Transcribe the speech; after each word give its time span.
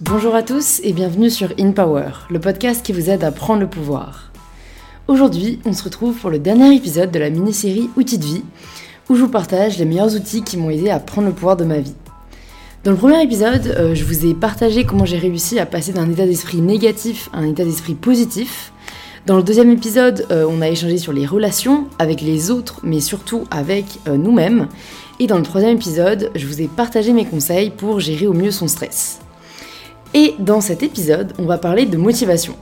Bonjour 0.00 0.36
à 0.36 0.44
tous 0.44 0.80
et 0.84 0.92
bienvenue 0.92 1.28
sur 1.28 1.52
In 1.58 1.72
Power, 1.72 2.10
le 2.30 2.38
podcast 2.38 2.86
qui 2.86 2.92
vous 2.92 3.10
aide 3.10 3.24
à 3.24 3.32
prendre 3.32 3.62
le 3.62 3.66
pouvoir. 3.66 4.30
Aujourd'hui, 5.08 5.58
on 5.64 5.72
se 5.72 5.82
retrouve 5.82 6.14
pour 6.14 6.30
le 6.30 6.38
dernier 6.38 6.72
épisode 6.76 7.10
de 7.10 7.18
la 7.18 7.30
mini-série 7.30 7.90
Outils 7.96 8.18
de 8.18 8.24
vie, 8.24 8.44
où 9.08 9.16
je 9.16 9.22
vous 9.22 9.28
partage 9.28 9.76
les 9.76 9.84
meilleurs 9.84 10.14
outils 10.14 10.44
qui 10.44 10.56
m'ont 10.56 10.70
aidé 10.70 10.88
à 10.88 11.00
prendre 11.00 11.26
le 11.26 11.34
pouvoir 11.34 11.56
de 11.56 11.64
ma 11.64 11.80
vie. 11.80 11.96
Dans 12.84 12.92
le 12.92 12.96
premier 12.96 13.20
épisode, 13.20 13.74
euh, 13.76 13.96
je 13.96 14.04
vous 14.04 14.24
ai 14.24 14.34
partagé 14.34 14.84
comment 14.84 15.04
j'ai 15.04 15.18
réussi 15.18 15.58
à 15.58 15.66
passer 15.66 15.92
d'un 15.92 16.08
état 16.08 16.26
d'esprit 16.26 16.60
négatif 16.60 17.28
à 17.32 17.38
un 17.38 17.48
état 17.48 17.64
d'esprit 17.64 17.96
positif. 17.96 18.72
Dans 19.26 19.36
le 19.36 19.42
deuxième 19.42 19.72
épisode, 19.72 20.26
euh, 20.30 20.46
on 20.48 20.62
a 20.62 20.68
échangé 20.68 20.98
sur 20.98 21.12
les 21.12 21.26
relations 21.26 21.88
avec 21.98 22.20
les 22.20 22.52
autres, 22.52 22.82
mais 22.84 23.00
surtout 23.00 23.46
avec 23.50 23.84
euh, 24.06 24.16
nous-mêmes. 24.16 24.68
Et 25.18 25.26
dans 25.26 25.38
le 25.38 25.42
troisième 25.42 25.74
épisode, 25.74 26.30
je 26.36 26.46
vous 26.46 26.62
ai 26.62 26.68
partagé 26.68 27.12
mes 27.12 27.24
conseils 27.24 27.70
pour 27.70 27.98
gérer 27.98 28.28
au 28.28 28.32
mieux 28.32 28.52
son 28.52 28.68
stress. 28.68 29.18
Et 30.14 30.34
dans 30.38 30.60
cet 30.60 30.82
épisode, 30.82 31.32
on 31.38 31.44
va 31.44 31.58
parler 31.58 31.86
de 31.86 31.96
motivation. 31.96 32.56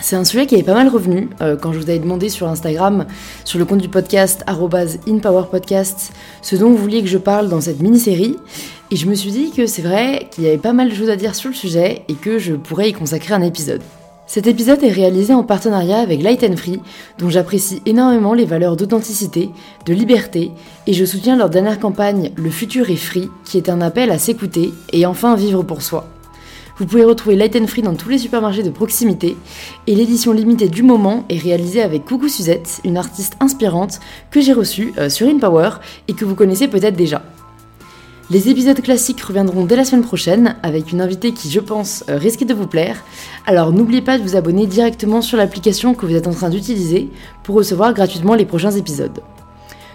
C'est 0.00 0.16
un 0.16 0.24
sujet 0.24 0.46
qui 0.46 0.54
est 0.54 0.62
pas 0.62 0.74
mal 0.74 0.88
revenu 0.88 1.28
euh, 1.40 1.56
quand 1.56 1.72
je 1.72 1.78
vous 1.78 1.90
avais 1.90 1.98
demandé 1.98 2.28
sur 2.28 2.46
Instagram, 2.46 3.06
sur 3.44 3.58
le 3.58 3.64
compte 3.64 3.80
du 3.80 3.88
podcast 3.88 4.44
@inpowerpodcast, 4.46 6.12
ce 6.40 6.56
dont 6.56 6.70
vous 6.70 6.76
vouliez 6.76 7.02
que 7.02 7.08
je 7.08 7.18
parle 7.18 7.48
dans 7.48 7.60
cette 7.60 7.80
mini-série. 7.80 8.36
Et 8.90 8.96
je 8.96 9.06
me 9.06 9.14
suis 9.14 9.32
dit 9.32 9.50
que 9.50 9.66
c'est 9.66 9.82
vrai 9.82 10.28
qu'il 10.30 10.44
y 10.44 10.46
avait 10.46 10.56
pas 10.56 10.72
mal 10.72 10.88
de 10.88 10.94
choses 10.94 11.10
à 11.10 11.16
dire 11.16 11.34
sur 11.34 11.48
le 11.48 11.54
sujet 11.54 12.02
et 12.08 12.14
que 12.14 12.38
je 12.38 12.54
pourrais 12.54 12.90
y 12.90 12.92
consacrer 12.92 13.34
un 13.34 13.42
épisode. 13.42 13.82
Cet 14.26 14.46
épisode 14.46 14.84
est 14.84 14.92
réalisé 14.92 15.32
en 15.32 15.42
partenariat 15.42 15.98
avec 15.98 16.22
Light 16.22 16.44
and 16.44 16.56
Free, 16.56 16.80
dont 17.18 17.30
j'apprécie 17.30 17.82
énormément 17.86 18.34
les 18.34 18.44
valeurs 18.44 18.76
d'authenticité, 18.76 19.48
de 19.86 19.94
liberté, 19.94 20.52
et 20.86 20.92
je 20.92 21.04
soutiens 21.06 21.36
leur 21.36 21.48
dernière 21.48 21.80
campagne 21.80 22.32
Le 22.36 22.50
futur 22.50 22.90
est 22.90 22.96
free, 22.96 23.30
qui 23.46 23.56
est 23.56 23.70
un 23.70 23.80
appel 23.80 24.10
à 24.10 24.18
s'écouter 24.18 24.74
et 24.92 25.06
enfin 25.06 25.34
vivre 25.34 25.62
pour 25.62 25.80
soi. 25.80 26.06
Vous 26.78 26.86
pouvez 26.86 27.04
retrouver 27.04 27.34
Light 27.34 27.56
and 27.56 27.66
Free 27.66 27.82
dans 27.82 27.94
tous 27.94 28.08
les 28.08 28.18
supermarchés 28.18 28.62
de 28.62 28.70
proximité, 28.70 29.36
et 29.88 29.94
l'édition 29.96 30.32
limitée 30.32 30.68
du 30.68 30.84
moment 30.84 31.24
est 31.28 31.38
réalisée 31.38 31.82
avec 31.82 32.04
Coucou 32.04 32.28
Suzette, 32.28 32.80
une 32.84 32.96
artiste 32.96 33.34
inspirante 33.40 33.98
que 34.30 34.40
j'ai 34.40 34.52
reçue 34.52 34.92
euh, 34.96 35.08
sur 35.08 35.26
InPower 35.26 35.70
et 36.06 36.12
que 36.12 36.24
vous 36.24 36.36
connaissez 36.36 36.68
peut-être 36.68 36.94
déjà. 36.94 37.22
Les 38.30 38.48
épisodes 38.48 38.80
classiques 38.80 39.22
reviendront 39.22 39.64
dès 39.64 39.74
la 39.74 39.84
semaine 39.84 40.04
prochaine 40.04 40.54
avec 40.62 40.92
une 40.92 41.00
invitée 41.00 41.32
qui, 41.32 41.50
je 41.50 41.58
pense, 41.58 42.04
euh, 42.08 42.16
risque 42.16 42.44
de 42.44 42.54
vous 42.54 42.66
plaire. 42.68 43.02
Alors 43.46 43.72
n'oubliez 43.72 44.02
pas 44.02 44.16
de 44.16 44.22
vous 44.22 44.36
abonner 44.36 44.66
directement 44.66 45.20
sur 45.20 45.36
l'application 45.36 45.94
que 45.94 46.06
vous 46.06 46.14
êtes 46.14 46.28
en 46.28 46.32
train 46.32 46.50
d'utiliser 46.50 47.08
pour 47.42 47.56
recevoir 47.56 47.92
gratuitement 47.92 48.34
les 48.34 48.44
prochains 48.44 48.72
épisodes. 48.72 49.20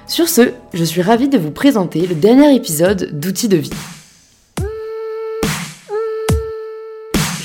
Sur 0.06 0.28
ce, 0.28 0.52
je 0.74 0.84
suis 0.84 1.02
ravie 1.02 1.30
de 1.30 1.38
vous 1.38 1.52
présenter 1.52 2.06
le 2.08 2.16
dernier 2.16 2.54
épisode 2.54 3.18
d'Outils 3.18 3.48
de 3.48 3.58
vie. 3.58 3.72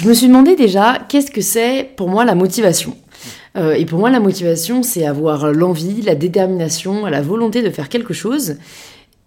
Je 0.01 0.09
me 0.09 0.15
suis 0.15 0.29
demandé 0.29 0.55
déjà 0.55 0.97
qu'est-ce 1.09 1.33
que 1.33 1.41
c'est 1.41 1.91
pour 1.97 2.09
moi 2.09 2.25
la 2.25 2.37
motivation. 2.37 2.97
Euh, 3.57 3.73
et 3.73 3.85
pour 3.85 3.99
moi, 3.99 4.11
la 4.11 4.21
motivation, 4.21 4.85
c'est 4.85 5.05
avoir 5.05 5.51
l'envie, 5.51 6.03
la 6.03 6.15
détermination, 6.15 7.07
la 7.07 7.21
volonté 7.21 7.63
de 7.63 7.71
faire 7.71 7.89
quelque 7.89 8.15
chose. 8.15 8.59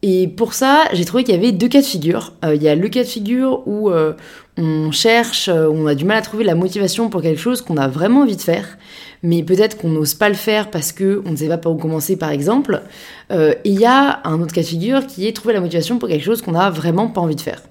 Et 0.01 0.29
pour 0.29 0.53
ça, 0.53 0.85
j'ai 0.93 1.03
trouvé 1.03 1.25
qu'il 1.25 1.35
y 1.35 1.37
avait 1.37 1.51
deux 1.51 1.67
cas 1.67 1.81
de 1.81 1.85
figure. 1.85 2.31
Euh, 2.45 2.55
il 2.55 2.63
y 2.63 2.69
a 2.69 2.75
le 2.75 2.87
cas 2.87 3.03
de 3.03 3.07
figure 3.09 3.67
où 3.67 3.89
euh, 3.89 4.13
on 4.57 4.93
cherche, 4.93 5.49
on 5.49 5.87
a 5.87 5.93
du 5.93 6.05
mal 6.05 6.15
à 6.15 6.21
trouver 6.21 6.45
la 6.45 6.55
motivation 6.55 7.09
pour 7.09 7.21
quelque 7.21 7.41
chose 7.41 7.61
qu'on 7.61 7.75
a 7.75 7.89
vraiment 7.89 8.21
envie 8.21 8.37
de 8.37 8.41
faire, 8.41 8.77
mais 9.23 9.43
peut-être 9.43 9.75
qu'on 9.75 9.89
n'ose 9.89 10.13
pas 10.13 10.29
le 10.29 10.35
faire 10.35 10.71
parce 10.71 10.93
qu'on 10.93 11.29
ne 11.29 11.35
sait 11.35 11.49
pas 11.49 11.57
par 11.57 11.73
où 11.73 11.75
commencer, 11.75 12.15
par 12.15 12.29
exemple. 12.29 12.81
et 13.29 13.57
il 13.65 13.77
y 13.77 13.85
a 13.85 14.21
un 14.23 14.39
autre 14.39 14.53
cas 14.53 14.61
de 14.61 14.67
figure 14.67 15.05
qui 15.05 15.27
est 15.27 15.35
trouver 15.35 15.53
la 15.53 15.59
motivation 15.59 15.99
pour 15.99 16.07
quelque 16.07 16.23
chose 16.23 16.41
qu'on 16.41 16.53
n'a 16.53 16.69
vraiment 16.69 17.09
pas 17.09 17.19
envie 17.19 17.35
de 17.35 17.41
faire. 17.41 17.61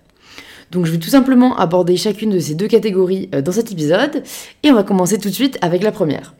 Donc 0.71 0.87
je 0.87 0.93
vais 0.93 0.99
tout 0.99 1.11
simplement 1.11 1.57
aborder 1.57 1.97
chacune 1.97 2.31
de 2.31 2.39
ces 2.39 2.55
deux 2.55 2.69
catégories 2.69 3.29
dans 3.29 3.53
cet 3.53 3.73
épisode, 3.73 4.23
et 4.63 4.70
on 4.70 4.75
va 4.75 4.83
commencer 4.83 5.19
tout 5.19 5.29
de 5.29 5.35
suite 5.35 5.58
avec 5.63 5.83
la 5.83 5.92
première. 5.92 6.35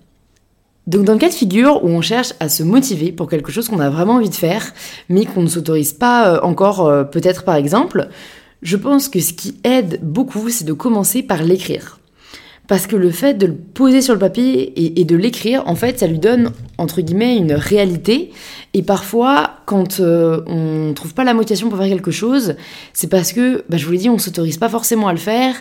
Donc 0.91 1.05
dans 1.05 1.13
le 1.13 1.21
cas 1.21 1.29
de 1.29 1.35
figure 1.35 1.85
où 1.85 1.89
on 1.89 2.01
cherche 2.01 2.33
à 2.41 2.49
se 2.49 2.65
motiver 2.65 3.13
pour 3.13 3.31
quelque 3.31 3.53
chose 3.53 3.69
qu'on 3.69 3.79
a 3.79 3.91
vraiment 3.91 4.15
envie 4.15 4.29
de 4.29 4.35
faire, 4.35 4.73
mais 5.09 5.25
qu'on 5.25 5.43
ne 5.43 5.49
s'autorise 5.49 5.93
pas 5.93 6.35
euh, 6.35 6.41
encore 6.43 6.85
euh, 6.85 7.05
peut-être 7.05 7.45
par 7.45 7.55
exemple, 7.55 8.09
je 8.63 8.77
pense 8.77 9.09
que 9.09 9.21
ce 9.21 9.33
qui 9.33 9.61
aide 9.63 10.01
beaucoup, 10.03 10.49
c'est 10.49 10.65
de 10.65 10.73
commencer 10.73 11.23
par 11.23 11.45
l'écrire. 11.45 12.00
Parce 12.71 12.87
que 12.87 12.95
le 12.95 13.11
fait 13.11 13.35
de 13.35 13.47
le 13.47 13.55
poser 13.57 14.01
sur 14.01 14.15
le 14.15 14.21
papier 14.21 15.01
et, 15.01 15.05
de 15.05 15.17
l'écrire, 15.17 15.65
en 15.67 15.75
fait, 15.75 15.99
ça 15.99 16.07
lui 16.07 16.21
donne, 16.21 16.53
entre 16.79 17.01
guillemets, 17.01 17.37
une 17.37 17.53
réalité. 17.53 18.31
Et 18.75 18.85
parfois, 18.85 19.57
quand 19.67 19.99
euh, 19.99 20.43
on 20.47 20.87
ne 20.91 20.93
trouve 20.93 21.13
pas 21.13 21.25
la 21.25 21.35
motivation 21.35 21.69
pour 21.69 21.79
faire 21.79 21.89
quelque 21.89 22.13
chose, 22.13 22.55
c'est 22.93 23.09
parce 23.09 23.33
que, 23.33 23.65
bah, 23.69 23.77
je 23.77 23.85
vous 23.85 23.91
l'ai 23.91 23.99
dit, 23.99 24.09
on 24.09 24.19
s'autorise 24.19 24.57
pas 24.57 24.69
forcément 24.69 25.09
à 25.09 25.13
le 25.13 25.19
faire. 25.19 25.57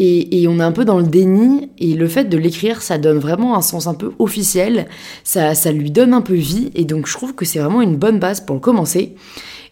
Et, 0.00 0.46
on 0.48 0.58
est 0.58 0.64
un 0.64 0.72
peu 0.72 0.84
dans 0.84 0.98
le 0.98 1.06
déni, 1.06 1.70
et 1.78 1.94
le 1.94 2.08
fait 2.08 2.24
de 2.24 2.36
l'écrire, 2.36 2.82
ça 2.82 2.98
donne 2.98 3.18
vraiment 3.18 3.56
un 3.56 3.62
sens 3.62 3.86
un 3.86 3.94
peu 3.94 4.10
officiel, 4.18 4.88
ça, 5.22 5.54
ça 5.54 5.70
lui 5.70 5.92
donne 5.92 6.12
un 6.12 6.22
peu 6.22 6.34
vie, 6.34 6.72
et 6.74 6.84
donc 6.84 7.06
je 7.06 7.12
trouve 7.12 7.36
que 7.36 7.44
c'est 7.44 7.60
vraiment 7.60 7.82
une 7.82 7.96
bonne 7.96 8.18
base 8.18 8.40
pour 8.40 8.54
le 8.54 8.60
commencer. 8.60 9.14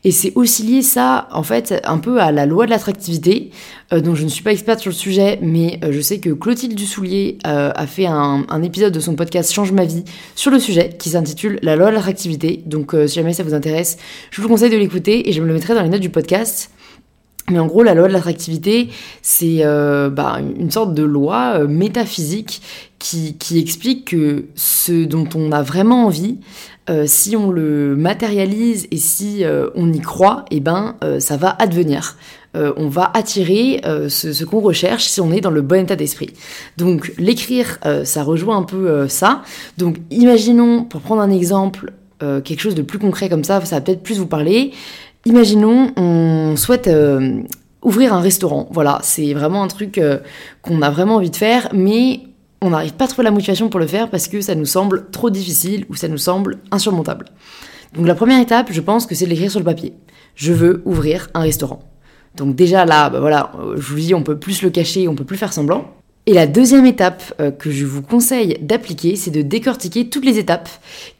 Et 0.04 0.10
c'est 0.10 0.32
aussi 0.34 0.62
lié 0.62 0.82
ça, 0.82 1.28
en 1.32 1.42
fait, 1.42 1.74
un 1.84 1.98
peu 1.98 2.20
à 2.20 2.32
la 2.32 2.46
loi 2.46 2.66
de 2.66 2.70
l'attractivité, 2.70 3.50
euh, 3.92 4.00
dont 4.00 4.14
je 4.14 4.24
ne 4.24 4.28
suis 4.28 4.42
pas 4.42 4.52
experte 4.52 4.80
sur 4.80 4.90
le 4.90 4.94
sujet, 4.94 5.38
mais 5.42 5.80
euh, 5.84 5.92
je 5.92 6.00
sais 6.00 6.18
que 6.18 6.30
Clotilde 6.30 6.74
Dussoulier 6.74 7.38
euh, 7.46 7.72
a 7.74 7.86
fait 7.86 8.06
un, 8.06 8.44
un, 8.48 8.62
épisode 8.62 8.92
de 8.92 9.00
son 9.00 9.14
podcast 9.14 9.52
Change 9.52 9.72
ma 9.72 9.84
vie 9.84 10.04
sur 10.34 10.50
le 10.50 10.58
sujet, 10.58 10.90
qui 10.98 11.10
s'intitule 11.10 11.58
La 11.62 11.76
loi 11.76 11.90
de 11.90 11.94
l'attractivité. 11.94 12.62
Donc 12.66 12.94
si 13.06 13.14
jamais 13.14 13.32
ça 13.32 13.42
vous 13.42 13.54
intéresse, 13.54 13.96
je 14.30 14.40
vous 14.40 14.48
conseille 14.48 14.70
de 14.70 14.76
l'écouter, 14.76 15.28
et 15.28 15.32
je 15.32 15.40
me 15.40 15.46
le 15.46 15.54
mettrai 15.54 15.74
dans 15.74 15.82
les 15.82 15.88
notes 15.88 16.00
du 16.00 16.10
podcast. 16.10 16.70
Mais 17.50 17.60
en 17.60 17.66
gros, 17.66 17.84
la 17.84 17.94
loi 17.94 18.08
de 18.08 18.12
l'attractivité, 18.12 18.88
c'est 19.22 19.58
euh, 19.60 20.10
bah, 20.10 20.40
une 20.58 20.70
sorte 20.70 20.94
de 20.94 21.04
loi 21.04 21.58
euh, 21.58 21.68
métaphysique 21.68 22.60
qui, 22.98 23.36
explique 23.56 24.06
que 24.06 24.46
ce 24.56 25.04
dont 25.04 25.28
on 25.36 25.52
a 25.52 25.62
vraiment 25.62 26.06
envie, 26.06 26.38
euh, 26.90 27.04
si 27.06 27.36
on 27.36 27.52
le 27.52 27.94
matérialise 27.94 28.88
et 28.90 28.96
si 28.96 29.44
on 29.76 29.92
y 29.92 30.00
croit, 30.00 30.44
eh 30.50 30.58
ben, 30.58 30.96
ça 31.20 31.36
va 31.36 31.54
advenir. 31.60 32.16
on 32.54 32.88
va 32.88 33.12
attirer 33.14 33.80
ce, 34.08 34.32
ce 34.32 34.44
qu'on 34.44 34.58
recherche 34.58 35.04
si 35.04 35.20
on 35.20 35.30
est 35.30 35.40
dans 35.40 35.52
le 35.52 35.62
bon 35.62 35.84
état 35.84 35.94
d'esprit. 35.94 36.30
Donc 36.78 37.12
l'écrire, 37.16 37.78
ça 38.02 38.24
rejoint 38.24 38.56
un 38.56 38.64
peu 38.64 39.06
ça. 39.06 39.42
Donc 39.78 39.98
imaginons, 40.10 40.82
pour 40.82 41.00
prendre 41.00 41.22
un 41.22 41.30
exemple, 41.30 41.92
quelque 42.18 42.60
chose 42.60 42.74
de 42.74 42.82
plus 42.82 42.98
concret 42.98 43.28
comme 43.28 43.44
ça, 43.44 43.64
ça 43.64 43.76
va 43.76 43.82
peut-être 43.82 44.02
plus 44.02 44.18
vous 44.18 44.26
parler. 44.26 44.72
Imaginons, 45.26 45.90
on 45.96 46.54
souhaite 46.54 46.86
euh, 46.86 47.42
ouvrir 47.82 48.14
un 48.14 48.20
restaurant. 48.20 48.68
Voilà, 48.70 49.00
c'est 49.02 49.34
vraiment 49.34 49.64
un 49.64 49.66
truc 49.66 49.98
euh, 49.98 50.20
qu'on 50.62 50.82
a 50.82 50.90
vraiment 50.90 51.16
envie 51.16 51.32
de 51.32 51.36
faire, 51.36 51.68
mais 51.72 52.20
on 52.62 52.70
n'arrive 52.70 52.94
pas 52.94 53.06
à 53.06 53.08
trouver 53.08 53.24
la 53.24 53.32
motivation 53.32 53.68
pour 53.68 53.80
le 53.80 53.88
faire 53.88 54.08
parce 54.08 54.28
que 54.28 54.40
ça 54.40 54.54
nous 54.54 54.66
semble 54.66 55.10
trop 55.10 55.28
difficile 55.28 55.84
ou 55.90 55.96
ça 55.96 56.06
nous 56.06 56.16
semble 56.16 56.58
insurmontable. 56.70 57.26
Donc 57.92 58.06
la 58.06 58.14
première 58.14 58.40
étape, 58.40 58.68
je 58.70 58.80
pense 58.80 59.04
que 59.04 59.16
c'est 59.16 59.24
de 59.24 59.30
l'écrire 59.30 59.50
sur 59.50 59.58
le 59.58 59.64
papier. 59.64 59.94
Je 60.36 60.52
veux 60.52 60.80
ouvrir 60.84 61.26
un 61.34 61.40
restaurant. 61.40 61.80
Donc 62.36 62.54
déjà 62.54 62.84
là, 62.84 63.10
bah 63.10 63.18
voilà, 63.18 63.50
euh, 63.58 63.74
je 63.76 63.92
vous 63.92 63.98
dis, 63.98 64.14
on 64.14 64.22
peut 64.22 64.38
plus 64.38 64.62
le 64.62 64.70
cacher, 64.70 65.08
on 65.08 65.16
peut 65.16 65.24
plus 65.24 65.38
faire 65.38 65.52
semblant. 65.52 65.90
Et 66.26 66.34
la 66.34 66.46
deuxième 66.46 66.86
étape 66.86 67.40
que 67.58 67.70
je 67.70 67.84
vous 67.84 68.02
conseille 68.02 68.58
d'appliquer, 68.60 69.14
c'est 69.14 69.30
de 69.30 69.42
décortiquer 69.42 70.08
toutes 70.08 70.24
les 70.24 70.38
étapes 70.40 70.68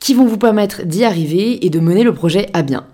qui 0.01 0.15
vont 0.15 0.27
vous 0.27 0.37
permettre 0.37 0.85
d'y 0.85 1.05
arriver 1.05 1.65
et 1.65 1.71
de 1.71 1.79
mener 1.79 2.03
le 2.03 2.13
projet 2.13 2.49
à 2.55 2.63
bien. 2.63 2.87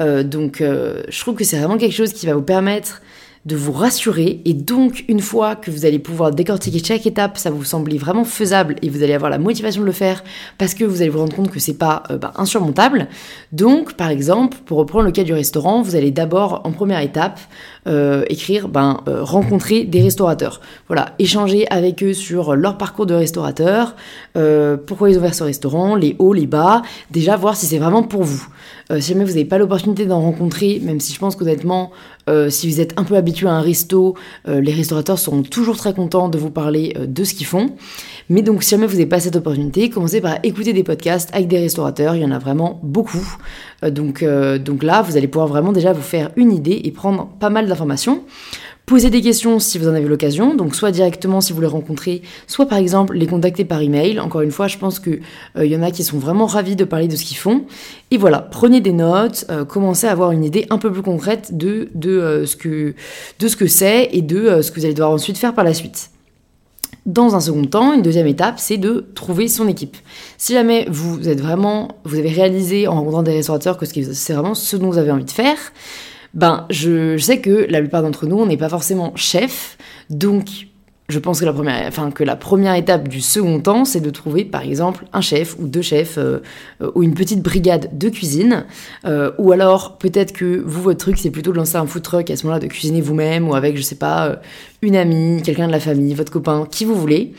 Euh, 0.00 0.22
donc 0.22 0.60
euh, 0.60 1.02
je 1.08 1.20
trouve 1.20 1.36
que 1.36 1.44
c'est 1.44 1.58
vraiment 1.58 1.78
quelque 1.78 1.94
chose 1.94 2.12
qui 2.12 2.26
va 2.26 2.34
vous 2.34 2.42
permettre 2.42 3.02
de 3.46 3.54
vous 3.54 3.72
rassurer 3.72 4.40
et 4.44 4.54
donc 4.54 5.04
une 5.06 5.20
fois 5.20 5.54
que 5.54 5.70
vous 5.70 5.86
allez 5.86 6.00
pouvoir 6.00 6.32
décortiquer 6.32 6.82
chaque 6.84 7.06
étape, 7.06 7.38
ça 7.38 7.50
vous 7.50 7.62
semble 7.62 7.94
vraiment 7.94 8.24
faisable 8.24 8.74
et 8.82 8.90
vous 8.90 9.04
allez 9.04 9.14
avoir 9.14 9.30
la 9.30 9.38
motivation 9.38 9.82
de 9.82 9.86
le 9.86 9.92
faire 9.92 10.24
parce 10.58 10.74
que 10.74 10.84
vous 10.84 11.00
allez 11.00 11.10
vous 11.10 11.20
rendre 11.20 11.36
compte 11.36 11.52
que 11.52 11.60
c'est 11.60 11.78
pas 11.78 12.02
euh, 12.10 12.18
bah, 12.18 12.32
insurmontable. 12.36 13.06
Donc 13.52 13.94
par 13.94 14.10
exemple, 14.10 14.58
pour 14.66 14.78
reprendre 14.78 15.04
le 15.04 15.12
cas 15.12 15.22
du 15.22 15.32
restaurant, 15.32 15.80
vous 15.80 15.94
allez 15.94 16.10
d'abord 16.10 16.62
en 16.64 16.72
première 16.72 17.00
étape 17.00 17.38
euh, 17.86 18.24
écrire 18.28 18.68
ben, 18.68 19.00
euh, 19.06 19.22
rencontrer 19.22 19.84
des 19.84 20.02
restaurateurs. 20.02 20.60
Voilà, 20.88 21.14
échanger 21.20 21.68
avec 21.70 22.02
eux 22.02 22.14
sur 22.14 22.56
leur 22.56 22.76
parcours 22.76 23.06
de 23.06 23.14
restaurateur, 23.14 23.94
pourquoi 24.86 25.10
ils 25.10 25.16
ont 25.16 25.20
ouvert 25.20 25.34
ce 25.34 25.44
restaurant, 25.44 25.94
les 25.94 26.16
hauts, 26.18 26.32
les 26.32 26.46
bas, 26.46 26.82
déjà 27.10 27.36
voir 27.36 27.56
si 27.56 27.66
c'est 27.66 27.78
vraiment 27.78 28.02
pour 28.02 28.22
vous. 28.22 28.46
si 28.98 29.12
jamais 29.12 29.24
vous 29.24 29.30
n'avez 29.30 29.44
pas 29.44 29.58
l'opportunité 29.58 30.04
d'en 30.04 30.20
rencontrer, 30.20 30.80
même 30.82 31.00
si 31.00 31.12
je 31.12 31.18
pense 31.18 31.36
qu'honnêtement, 31.36 31.90
si 32.48 32.70
vous 32.70 32.80
êtes 32.80 32.98
un 32.98 33.04
peu 33.04 33.16
habitué 33.16 33.35
à 33.44 33.52
un 33.52 33.60
resto, 33.60 34.14
les 34.46 34.72
restaurateurs 34.72 35.18
seront 35.18 35.42
toujours 35.42 35.76
très 35.76 35.92
contents 35.92 36.28
de 36.28 36.38
vous 36.38 36.50
parler 36.50 36.96
de 36.98 37.24
ce 37.24 37.34
qu'ils 37.34 37.46
font. 37.46 37.72
Mais 38.28 38.42
donc, 38.42 38.62
si 38.62 38.70
jamais 38.70 38.86
vous 38.86 38.94
n'avez 38.94 39.06
pas 39.06 39.20
cette 39.20 39.36
opportunité, 39.36 39.90
commencez 39.90 40.20
par 40.20 40.38
écouter 40.42 40.72
des 40.72 40.82
podcasts 40.82 41.28
avec 41.34 41.48
des 41.48 41.58
restaurateurs. 41.58 42.14
Il 42.14 42.22
y 42.22 42.24
en 42.24 42.30
a 42.30 42.38
vraiment 42.38 42.80
beaucoup. 42.82 43.36
donc, 43.86 44.24
donc 44.24 44.82
là, 44.82 45.02
vous 45.02 45.16
allez 45.16 45.28
pouvoir 45.28 45.48
vraiment 45.48 45.72
déjà 45.72 45.92
vous 45.92 46.02
faire 46.02 46.30
une 46.36 46.52
idée 46.52 46.80
et 46.84 46.90
prendre 46.90 47.28
pas 47.38 47.50
mal 47.50 47.66
d'informations. 47.66 48.22
Posez 48.86 49.10
des 49.10 49.20
questions 49.20 49.58
si 49.58 49.78
vous 49.78 49.88
en 49.88 49.94
avez 49.94 50.06
l'occasion, 50.06 50.54
donc 50.54 50.76
soit 50.76 50.92
directement 50.92 51.40
si 51.40 51.52
vous 51.52 51.60
les 51.60 51.66
rencontrez, 51.66 52.22
soit 52.46 52.66
par 52.66 52.78
exemple 52.78 53.16
les 53.16 53.26
contacter 53.26 53.64
par 53.64 53.82
email. 53.82 54.20
Encore 54.20 54.42
une 54.42 54.52
fois, 54.52 54.68
je 54.68 54.78
pense 54.78 55.00
qu'il 55.00 55.22
il 55.60 55.66
y 55.66 55.76
en 55.76 55.82
a 55.82 55.90
qui 55.90 56.04
sont 56.04 56.18
vraiment 56.18 56.46
ravis 56.46 56.76
de 56.76 56.84
parler 56.84 57.08
de 57.08 57.16
ce 57.16 57.24
qu'ils 57.24 57.36
font. 57.36 57.64
Et 58.12 58.16
voilà, 58.16 58.38
prenez 58.38 58.80
des 58.80 58.92
notes, 58.92 59.44
commencez 59.68 60.06
à 60.06 60.12
avoir 60.12 60.30
une 60.30 60.44
idée 60.44 60.66
un 60.70 60.78
peu 60.78 60.92
plus 60.92 61.02
concrète 61.02 61.56
de, 61.56 61.88
de, 61.96 62.44
ce 62.46 62.54
que 62.54 62.94
de 63.40 63.48
ce 63.48 63.56
que 63.56 63.66
c'est 63.66 64.08
et 64.12 64.22
de 64.22 64.62
ce 64.62 64.70
que 64.70 64.78
vous 64.78 64.84
allez 64.84 64.94
devoir 64.94 65.10
ensuite 65.10 65.36
faire 65.36 65.52
par 65.52 65.64
la 65.64 65.74
suite. 65.74 66.10
Dans 67.06 67.34
un 67.34 67.40
second 67.40 67.64
temps, 67.64 67.92
une 67.92 68.02
deuxième 68.02 68.28
étape, 68.28 68.60
c'est 68.60 68.78
de 68.78 69.06
trouver 69.16 69.48
son 69.48 69.66
équipe. 69.66 69.96
Si 70.38 70.52
jamais 70.52 70.86
vous 70.88 71.28
êtes 71.28 71.40
vraiment, 71.40 71.96
vous 72.04 72.18
avez 72.18 72.30
réalisé 72.30 72.86
en 72.86 72.94
rencontrant 72.94 73.24
des 73.24 73.32
restaurateurs 73.32 73.78
que 73.78 73.86
c'est 73.86 74.32
vraiment 74.32 74.54
ce 74.54 74.76
dont 74.76 74.90
vous 74.90 74.98
avez 74.98 75.10
envie 75.10 75.24
de 75.24 75.30
faire, 75.30 75.56
ben 76.36 76.66
je, 76.70 77.16
sais 77.16 77.40
que 77.40 77.66
la 77.70 77.80
plupart 77.80 78.02
d'entre 78.02 78.26
nous, 78.26 78.36
on 78.36 78.46
n'est 78.46 78.58
pas 78.58 78.68
forcément 78.68 79.12
chef, 79.16 79.78
donc 80.10 80.68
je 81.08 81.18
pense 81.18 81.40
que 81.40 81.44
la 81.46 81.52
première, 81.52 81.86
enfin, 81.86 82.10
que 82.10 82.24
la 82.24 82.36
première 82.36 82.74
étape 82.74 83.08
du 83.08 83.20
second 83.22 83.60
temps, 83.60 83.84
c'est 83.84 84.00
de 84.00 84.10
trouver 84.10 84.44
par 84.44 84.62
exemple 84.62 85.06
un 85.12 85.22
chef 85.22 85.56
ou 85.58 85.66
deux 85.66 85.80
chefs 85.80 86.18
euh, 86.18 86.40
ou 86.94 87.02
une 87.02 87.14
petite 87.14 87.42
brigade 87.42 87.96
de 87.96 88.08
cuisine. 88.08 88.66
Euh, 89.06 89.30
ou 89.38 89.52
alors 89.52 89.98
peut-être 89.98 90.32
que 90.32 90.62
vous, 90.66 90.82
votre 90.82 90.98
truc, 90.98 91.16
c'est 91.16 91.30
plutôt 91.30 91.52
de 91.52 91.56
lancer 91.56 91.76
un 91.76 91.86
food 91.86 92.02
truck 92.02 92.30
à 92.30 92.36
ce 92.36 92.44
moment-là, 92.44 92.60
de 92.60 92.66
cuisiner 92.66 93.00
vous-même 93.00 93.48
ou 93.48 93.54
avec, 93.54 93.76
je 93.76 93.82
sais 93.82 93.94
pas, 93.94 94.26
euh, 94.26 94.36
une 94.82 94.96
amie, 94.96 95.42
quelqu'un 95.42 95.68
de 95.68 95.72
la 95.72 95.80
famille, 95.80 96.12
votre 96.12 96.32
copain, 96.32 96.66
qui 96.70 96.84
vous 96.84 96.94
voulez. 96.94 97.32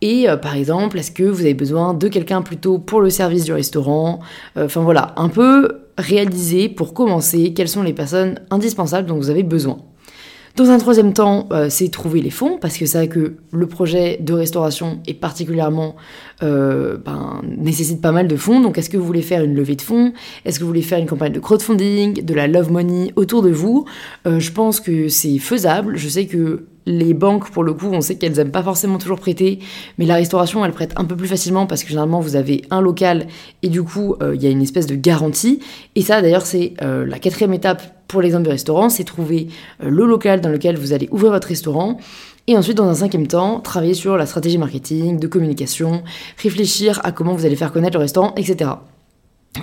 Et 0.00 0.26
par 0.40 0.54
exemple, 0.54 0.96
est-ce 0.96 1.10
que 1.10 1.24
vous 1.24 1.40
avez 1.40 1.54
besoin 1.54 1.92
de 1.92 2.06
quelqu'un 2.06 2.40
plutôt 2.40 2.78
pour 2.78 3.00
le 3.00 3.10
service 3.10 3.42
du 3.42 3.52
restaurant? 3.52 4.20
Enfin 4.54 4.82
voilà, 4.82 5.12
un 5.16 5.28
peu 5.28 5.87
réaliser 5.98 6.68
pour 6.68 6.94
commencer 6.94 7.52
quelles 7.52 7.68
sont 7.68 7.82
les 7.82 7.92
personnes 7.92 8.40
indispensables 8.50 9.08
dont 9.08 9.16
vous 9.16 9.30
avez 9.30 9.42
besoin. 9.42 9.87
Dans 10.58 10.70
un 10.70 10.78
troisième 10.78 11.12
temps, 11.12 11.46
euh, 11.52 11.68
c'est 11.70 11.88
trouver 11.88 12.20
les 12.20 12.30
fonds, 12.30 12.58
parce 12.60 12.76
que 12.76 12.84
c'est 12.84 12.98
vrai 12.98 13.06
que 13.06 13.34
le 13.52 13.66
projet 13.68 14.18
de 14.20 14.32
restauration 14.32 14.98
est 15.06 15.14
particulièrement 15.14 15.94
euh, 16.42 16.96
ben, 16.96 17.42
nécessite 17.46 18.00
pas 18.00 18.10
mal 18.10 18.26
de 18.26 18.34
fonds. 18.34 18.58
Donc, 18.58 18.76
est-ce 18.76 18.90
que 18.90 18.96
vous 18.96 19.06
voulez 19.06 19.22
faire 19.22 19.44
une 19.44 19.54
levée 19.54 19.76
de 19.76 19.82
fonds? 19.82 20.12
Est-ce 20.44 20.58
que 20.58 20.64
vous 20.64 20.68
voulez 20.68 20.82
faire 20.82 20.98
une 20.98 21.06
campagne 21.06 21.30
de 21.30 21.38
crowdfunding, 21.38 22.24
de 22.24 22.34
la 22.34 22.48
love 22.48 22.72
money 22.72 23.12
autour 23.14 23.42
de 23.42 23.50
vous? 23.50 23.84
Euh, 24.26 24.40
Je 24.40 24.50
pense 24.50 24.80
que 24.80 25.06
c'est 25.06 25.38
faisable. 25.38 25.96
Je 25.96 26.08
sais 26.08 26.26
que 26.26 26.64
les 26.86 27.14
banques, 27.14 27.48
pour 27.50 27.62
le 27.62 27.72
coup, 27.72 27.90
on 27.92 28.00
sait 28.00 28.16
qu'elles 28.16 28.32
n'aiment 28.32 28.50
pas 28.50 28.64
forcément 28.64 28.98
toujours 28.98 29.20
prêter, 29.20 29.60
mais 29.96 30.06
la 30.06 30.16
restauration, 30.16 30.64
elle 30.64 30.72
prête 30.72 30.92
un 30.96 31.04
peu 31.04 31.14
plus 31.14 31.28
facilement 31.28 31.66
parce 31.66 31.84
que 31.84 31.90
généralement, 31.90 32.18
vous 32.18 32.34
avez 32.34 32.62
un 32.70 32.80
local 32.80 33.28
et 33.62 33.68
du 33.68 33.84
coup, 33.84 34.16
il 34.34 34.42
y 34.42 34.46
a 34.46 34.50
une 34.50 34.62
espèce 34.62 34.86
de 34.86 34.96
garantie. 34.96 35.60
Et 35.94 36.02
ça, 36.02 36.22
d'ailleurs, 36.22 36.46
c'est 36.46 36.72
la 36.80 37.18
quatrième 37.18 37.52
étape 37.52 37.97
pour 38.08 38.22
l'exemple 38.22 38.44
du 38.44 38.50
restaurant, 38.50 38.88
c'est 38.88 39.04
trouver 39.04 39.48
euh, 39.82 39.90
le 39.90 40.06
local 40.06 40.40
dans 40.40 40.48
lequel 40.48 40.76
vous 40.76 40.92
allez 40.92 41.08
ouvrir 41.12 41.30
votre 41.30 41.48
restaurant. 41.48 41.98
Et 42.46 42.56
ensuite, 42.56 42.78
dans 42.78 42.88
un 42.88 42.94
cinquième 42.94 43.26
temps, 43.26 43.60
travailler 43.60 43.94
sur 43.94 44.16
la 44.16 44.24
stratégie 44.24 44.56
marketing, 44.56 45.20
de 45.20 45.26
communication, 45.26 46.02
réfléchir 46.42 47.00
à 47.04 47.12
comment 47.12 47.34
vous 47.34 47.44
allez 47.44 47.56
faire 47.56 47.70
connaître 47.70 47.98
le 47.98 48.02
restaurant, 48.02 48.32
etc. 48.36 48.70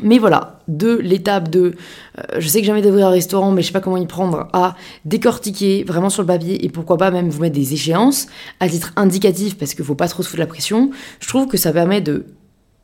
Mais 0.03 0.19
voilà, 0.19 0.59
de 0.68 0.95
l'étape 0.95 1.50
de 1.50 1.75
euh, 2.19 2.24
je 2.38 2.47
sais 2.47 2.59
que 2.59 2.65
j'ai 2.65 2.71
envie 2.71 2.81
d'ouvrir 2.81 3.07
un 3.07 3.12
restaurant, 3.12 3.51
mais 3.51 3.62
je 3.62 3.68
sais 3.68 3.74
pas 3.74 3.80
comment 3.80 3.97
y 3.97 4.06
prendre, 4.06 4.48
à 4.53 4.75
décortiquer 5.06 5.83
vraiment 5.83 6.09
sur 6.09 6.21
le 6.21 6.27
papier 6.27 6.63
et 6.63 6.69
pourquoi 6.69 6.98
pas 6.98 7.12
même 7.12 7.30
vous 7.30 7.41
mettre 7.41 7.56
des 7.56 7.74
échéances 7.74 8.27
à 8.59 8.69
titre 8.69 8.94
indicatif 8.95 9.57
parce 9.57 9.74
qu'il 9.74 9.86
faut 9.86 9.95
pas 9.95 10.07
trop 10.07 10.21
se 10.21 10.30
foutre 10.30 10.39
la 10.39 10.48
pression, 10.48 10.91
je 11.19 11.27
trouve 11.27 11.48
que 11.48 11.57
ça 11.57 11.71
permet 11.71 12.01
de 12.01 12.25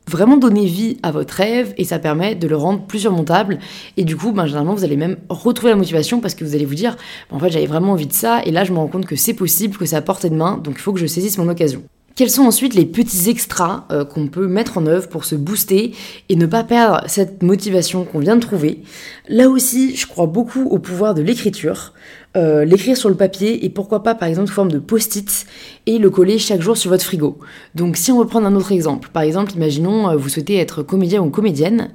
vraiment 0.08 0.36
donner 0.36 0.66
vie 0.66 0.98
à 1.02 1.10
votre 1.10 1.34
rêve 1.34 1.74
et 1.76 1.84
ça 1.84 1.98
permet 1.98 2.34
de 2.34 2.46
le 2.48 2.56
rendre 2.56 2.82
plus 2.86 3.00
surmontable 3.00 3.58
et 3.96 4.04
du 4.04 4.16
coup 4.16 4.32
ben, 4.32 4.46
généralement 4.46 4.74
vous 4.74 4.84
allez 4.84 4.96
même 4.96 5.16
retrouver 5.28 5.70
la 5.70 5.76
motivation 5.76 6.20
parce 6.20 6.34
que 6.34 6.44
vous 6.44 6.54
allez 6.54 6.64
vous 6.64 6.74
dire 6.74 6.96
en 7.30 7.38
fait 7.38 7.50
j'avais 7.50 7.66
vraiment 7.66 7.92
envie 7.92 8.06
de 8.06 8.12
ça 8.12 8.42
et 8.44 8.50
là 8.50 8.64
je 8.64 8.72
me 8.72 8.78
rends 8.78 8.88
compte 8.88 9.06
que 9.06 9.16
c'est 9.16 9.34
possible 9.34 9.76
que 9.76 9.86
c'est 9.86 9.96
à 9.96 10.02
portée 10.02 10.30
de 10.30 10.34
main 10.34 10.58
donc 10.58 10.74
il 10.76 10.80
faut 10.80 10.92
que 10.92 11.00
je 11.00 11.06
saisisse 11.06 11.38
mon 11.38 11.48
occasion. 11.48 11.82
Quels 12.14 12.30
sont 12.30 12.42
ensuite 12.42 12.74
les 12.74 12.84
petits 12.84 13.30
extras 13.30 13.86
euh, 13.90 14.04
qu'on 14.04 14.28
peut 14.28 14.46
mettre 14.46 14.76
en 14.76 14.86
œuvre 14.86 15.08
pour 15.08 15.24
se 15.24 15.34
booster 15.34 15.94
et 16.28 16.36
ne 16.36 16.44
pas 16.44 16.62
perdre 16.62 17.00
cette 17.06 17.42
motivation 17.42 18.04
qu'on 18.04 18.18
vient 18.18 18.36
de 18.36 18.42
trouver? 18.42 18.82
Là 19.28 19.48
aussi, 19.48 19.96
je 19.96 20.06
crois 20.06 20.26
beaucoup 20.26 20.64
au 20.64 20.78
pouvoir 20.78 21.14
de 21.14 21.22
l'écriture. 21.22 21.94
Euh, 22.34 22.64
l'écrire 22.64 22.96
sur 22.96 23.10
le 23.10 23.14
papier 23.14 23.62
et 23.66 23.68
pourquoi 23.68 24.02
pas 24.02 24.14
par 24.14 24.26
exemple 24.26 24.48
sous 24.48 24.54
forme 24.54 24.72
de 24.72 24.78
post-it 24.78 25.44
et 25.84 25.98
le 25.98 26.08
coller 26.08 26.38
chaque 26.38 26.62
jour 26.62 26.78
sur 26.78 26.90
votre 26.90 27.04
frigo. 27.04 27.38
Donc 27.74 27.98
si 27.98 28.10
on 28.10 28.18
veut 28.18 28.26
prendre 28.26 28.46
un 28.46 28.56
autre 28.56 28.72
exemple, 28.72 29.10
par 29.12 29.22
exemple 29.22 29.52
imaginons 29.52 30.08
euh, 30.08 30.16
vous 30.16 30.30
souhaitez 30.30 30.56
être 30.56 30.82
comédien 30.82 31.20
ou 31.20 31.28
comédienne, 31.28 31.90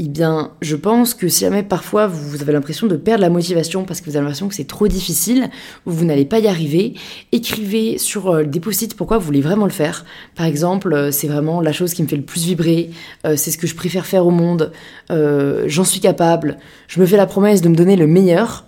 eh 0.00 0.08
bien 0.08 0.50
je 0.60 0.74
pense 0.74 1.14
que 1.14 1.28
si 1.28 1.42
jamais 1.42 1.62
parfois 1.62 2.08
vous 2.08 2.42
avez 2.42 2.52
l'impression 2.52 2.88
de 2.88 2.96
perdre 2.96 3.20
la 3.20 3.30
motivation 3.30 3.84
parce 3.84 4.00
que 4.00 4.06
vous 4.06 4.16
avez 4.16 4.24
l'impression 4.24 4.48
que 4.48 4.56
c'est 4.56 4.66
trop 4.66 4.88
difficile 4.88 5.50
ou 5.86 5.92
vous 5.92 6.04
n'allez 6.04 6.24
pas 6.24 6.40
y 6.40 6.48
arriver, 6.48 6.94
écrivez 7.30 7.96
sur 7.98 8.28
euh, 8.34 8.42
des 8.42 8.58
post-it 8.58 8.92
pourquoi 8.96 9.18
vous 9.18 9.26
voulez 9.26 9.40
vraiment 9.40 9.66
le 9.66 9.70
faire. 9.70 10.04
Par 10.34 10.46
exemple 10.46 11.12
c'est 11.12 11.28
vraiment 11.28 11.60
la 11.60 11.70
chose 11.70 11.94
qui 11.94 12.02
me 12.02 12.08
fait 12.08 12.16
le 12.16 12.22
plus 12.22 12.44
vibrer, 12.44 12.90
c'est 13.36 13.52
ce 13.52 13.58
que 13.58 13.68
je 13.68 13.76
préfère 13.76 14.04
faire 14.04 14.26
au 14.26 14.32
monde, 14.32 14.72
j'en 15.10 15.84
suis 15.84 16.00
capable, 16.00 16.58
je 16.88 16.98
me 17.00 17.06
fais 17.06 17.16
la 17.16 17.26
promesse 17.26 17.60
de 17.60 17.68
me 17.68 17.76
donner 17.76 17.94
le 17.94 18.08
meilleur 18.08 18.65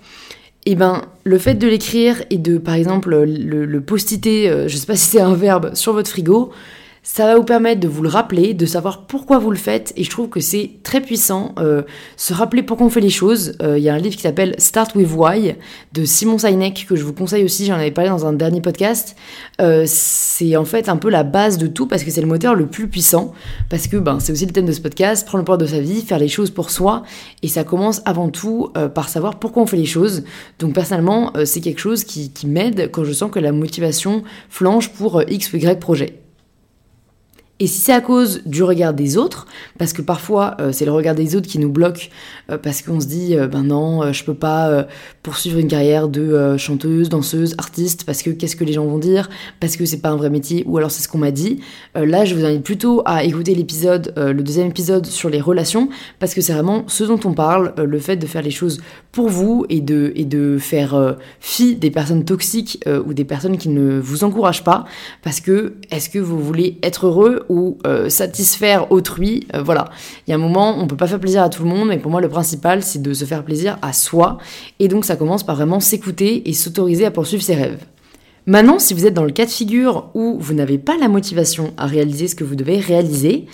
eh 0.71 0.75
ben 0.75 1.01
le 1.25 1.39
fait 1.39 1.55
de 1.55 1.67
l'écrire 1.67 2.23
et 2.29 2.37
de 2.37 2.59
par 2.59 2.75
exemple 2.75 3.09
le, 3.09 3.65
le 3.65 3.81
post-iter, 3.81 4.51
euh, 4.51 4.69
je 4.69 4.77
sais 4.77 4.85
pas 4.85 4.97
si 4.97 5.07
c'est 5.07 5.21
un 5.21 5.33
verbe, 5.33 5.75
sur 5.75 5.95
votre 5.95 6.11
frigo, 6.11 6.53
ça 7.11 7.25
va 7.25 7.37
vous 7.37 7.43
permettre 7.43 7.81
de 7.81 7.89
vous 7.89 8.03
le 8.03 8.11
rappeler, 8.11 8.53
de 8.53 8.67
savoir 8.67 9.07
pourquoi 9.07 9.39
vous 9.39 9.51
le 9.51 9.57
faites, 9.57 9.95
et 9.97 10.05
je 10.05 10.11
trouve 10.11 10.29
que 10.29 10.41
c'est 10.41 10.73
très 10.83 11.01
puissant. 11.01 11.55
Euh, 11.59 11.83
se 12.19 12.35
rappeler 12.35 12.63
pourquoi 12.63 12.87
on 12.87 12.91
fait 12.91 13.01
les 13.01 13.09
choses. 13.09 13.57
Euh, 13.63 13.79
il 13.79 13.83
y 13.83 13.89
a 13.89 13.95
un 13.95 13.99
livre 13.99 14.15
qui 14.15 14.21
s'appelle 14.21 14.55
Start 14.59 14.95
with 14.95 15.09
Why 15.17 15.57
de 15.95 16.05
Simon 16.05 16.37
Sinek 16.37 16.85
que 16.87 16.97
je 16.97 17.05
vous 17.05 17.15
conseille 17.15 17.45
aussi. 17.45 17.65
J'en 17.65 17.77
avais 17.77 17.93
parlé 17.93 18.11
dans 18.11 18.27
un 18.27 18.35
dernier 18.35 18.61
podcast. 18.61 19.17
Euh, 19.59 19.85
c'est 19.87 20.55
en 20.57 20.67
fait 20.67 20.91
un 20.91 20.99
peu 20.99 21.09
la 21.09 21.25
base 21.25 21.57
de 21.57 21.67
tout 21.67 21.87
parce 21.87 22.05
que 22.05 22.11
c'est 22.11 22.21
le 22.21 22.27
moteur 22.27 22.55
le 22.55 22.67
plus 22.67 22.89
puissant. 22.89 23.33
Parce 23.71 23.87
que 23.87 23.97
ben 23.97 24.21
c'est 24.21 24.31
aussi 24.31 24.45
le 24.45 24.53
thème 24.53 24.67
de 24.67 24.73
ce 24.73 24.83
podcast 24.83 25.27
prendre 25.27 25.41
le 25.41 25.45
pouvoir 25.47 25.57
de 25.57 25.67
sa 25.67 25.81
vie, 25.81 26.03
faire 26.03 26.19
les 26.19 26.29
choses 26.29 26.51
pour 26.51 26.71
soi, 26.71 27.05
et 27.43 27.49
ça 27.49 27.65
commence 27.65 28.03
avant 28.05 28.29
tout 28.29 28.71
par 28.95 29.09
savoir 29.09 29.39
pourquoi 29.39 29.63
on 29.63 29.67
fait 29.67 29.79
les 29.79 29.87
choses. 29.87 30.25
Donc 30.59 30.75
personnellement, 30.75 31.33
c'est 31.47 31.63
quelque 31.63 31.81
chose 31.81 32.05
qui, 32.05 32.31
qui 32.33 32.47
m'aide 32.47 32.91
quand 32.93 33.05
je 33.05 33.15
sens 33.15 33.31
que 33.31 33.39
la 33.39 33.53
motivation 33.53 34.25
flanche 34.51 34.91
pour 34.91 35.23
x 35.27 35.55
ou 35.55 35.57
y 35.57 35.81
projet. 35.81 36.28
Et 37.61 37.67
si 37.67 37.81
c'est 37.81 37.93
à 37.93 38.01
cause 38.01 38.43
du 38.47 38.63
regard 38.63 38.95
des 38.95 39.17
autres, 39.17 39.47
parce 39.79 39.93
que 39.93 40.01
parfois 40.01 40.57
euh, 40.61 40.71
c'est 40.71 40.85
le 40.85 40.93
regard 40.93 41.17
des 41.17 41.35
autres 41.35 41.49
qui 41.49 41.59
nous 41.59 41.71
bloque, 41.71 42.11
euh, 42.51 42.57
parce 42.57 42.83
qu'on 42.83 43.01
se 43.01 43.07
dit 43.07 43.37
euh, 43.37 43.49
ben 43.49 43.65
non, 43.65 44.13
je 44.13 44.23
peux 44.23 44.35
pas 44.35 44.87
poursuivre 45.25 45.59
une 45.59 45.67
carrière 45.67 46.09
de 46.09 46.57
chanteuse, 46.57 47.09
danseuse, 47.09 47.57
artiste, 47.59 48.05
parce 48.05 48.23
que 48.23 48.31
qu'est-ce 48.31 48.55
que 48.55 48.63
les 48.63 48.75
gens 48.75 48.85
vont 48.85 48.99
dire, 48.99 49.29
parce 49.59 49.77
que 49.77 49.87
c'est 49.87 50.01
pas 50.01 50.11
un 50.11 50.17
vrai 50.17 50.31
métier, 50.31 50.63
ou 50.67 50.79
alors 50.79 50.91
c'est 50.91 51.03
ce 51.03 51.09
qu'on 51.09 51.19
m'a 51.19 51.33
dit. 51.33 51.61
là, 51.95 52.25
je 52.25 52.35
vous 52.35 52.45
invite 52.45 52.63
plutôt 52.63 53.03
à 53.05 53.25
écouter 53.25 53.55
l'épisode, 53.55 54.13
le 54.17 54.43
deuxième 54.43 54.69
épisode 54.69 55.07
sur 55.07 55.29
les 55.29 55.41
relations, 55.41 55.89
parce 56.19 56.35
que 56.35 56.41
c'est 56.41 56.53
vraiment 56.53 56.85
ce 56.87 57.05
dont 57.05 57.21
on 57.25 57.33
parle, 57.33 57.75
le 57.77 57.99
fait 57.99 58.17
de 58.17 58.27
faire 58.27 58.43
les 58.43 58.51
choses 58.51 58.81
pour 59.13 59.29
vous 59.29 59.67
et 59.69 59.81
de, 59.81 60.13
et 60.15 60.25
de 60.25 60.59
faire 60.59 61.17
fi 61.41 61.75
des 61.75 61.91
personnes 61.91 62.25
toxiques 62.25 62.83
ou 63.07 63.13
des 63.15 63.25
personnes 63.25 63.59
qui 63.59 63.69
ne 63.69 63.99
vous 63.99 64.25
encouragent 64.25 64.65
pas, 64.65 64.85
parce 65.23 65.41
que 65.41 65.75
est-ce 65.91 66.09
que 66.09 66.19
vous 66.19 66.41
voulez 66.41 66.79
être 66.83 67.07
heureux 67.07 67.45
euh, 67.51 68.09
satisfaire 68.09 68.91
autrui. 68.93 69.47
Euh, 69.55 69.63
voilà, 69.63 69.91
il 70.27 70.31
y 70.31 70.33
a 70.33 70.37
un 70.37 70.41
moment, 70.41 70.79
on 70.79 70.87
peut 70.87 70.97
pas 70.97 71.07
faire 71.07 71.21
plaisir 71.21 71.43
à 71.43 71.49
tout 71.49 71.63
le 71.63 71.69
monde, 71.69 71.89
mais 71.89 71.99
pour 71.99 72.11
moi, 72.11 72.21
le 72.21 72.29
principal, 72.29 72.83
c'est 72.83 73.03
de 73.03 73.13
se 73.13 73.25
faire 73.25 73.45
plaisir 73.45 73.79
à 73.83 73.93
soi. 73.93 74.39
Et 74.79 74.89
donc, 74.89 75.05
ça 75.05 75.17
commence 75.17 75.45
par 75.45 75.57
vraiment 75.57 75.81
s'écouter 75.81 76.49
et 76.49 76.53
s'autoriser 76.53 77.07
à 77.07 77.11
poursuivre 77.11 77.43
ses 77.43 77.55
rêves. 77.55 77.85
Maintenant, 78.47 78.79
si 78.79 78.95
vous 78.95 79.07
êtes 79.07 79.15
dans 79.15 79.25
le 79.25 79.31
cas 79.31 79.45
de 79.45 79.51
figure 79.51 80.11
où 80.15 80.39
vous 80.41 80.55
n'avez 80.55 80.79
pas 80.79 80.97
la 80.97 81.09
motivation 81.09 81.75
à 81.77 81.87
réaliser 81.87 82.29
ce 82.29 82.35
que 82.35 82.45
vous 82.45 82.57
devez 82.57 82.79
réaliser, 82.79 83.47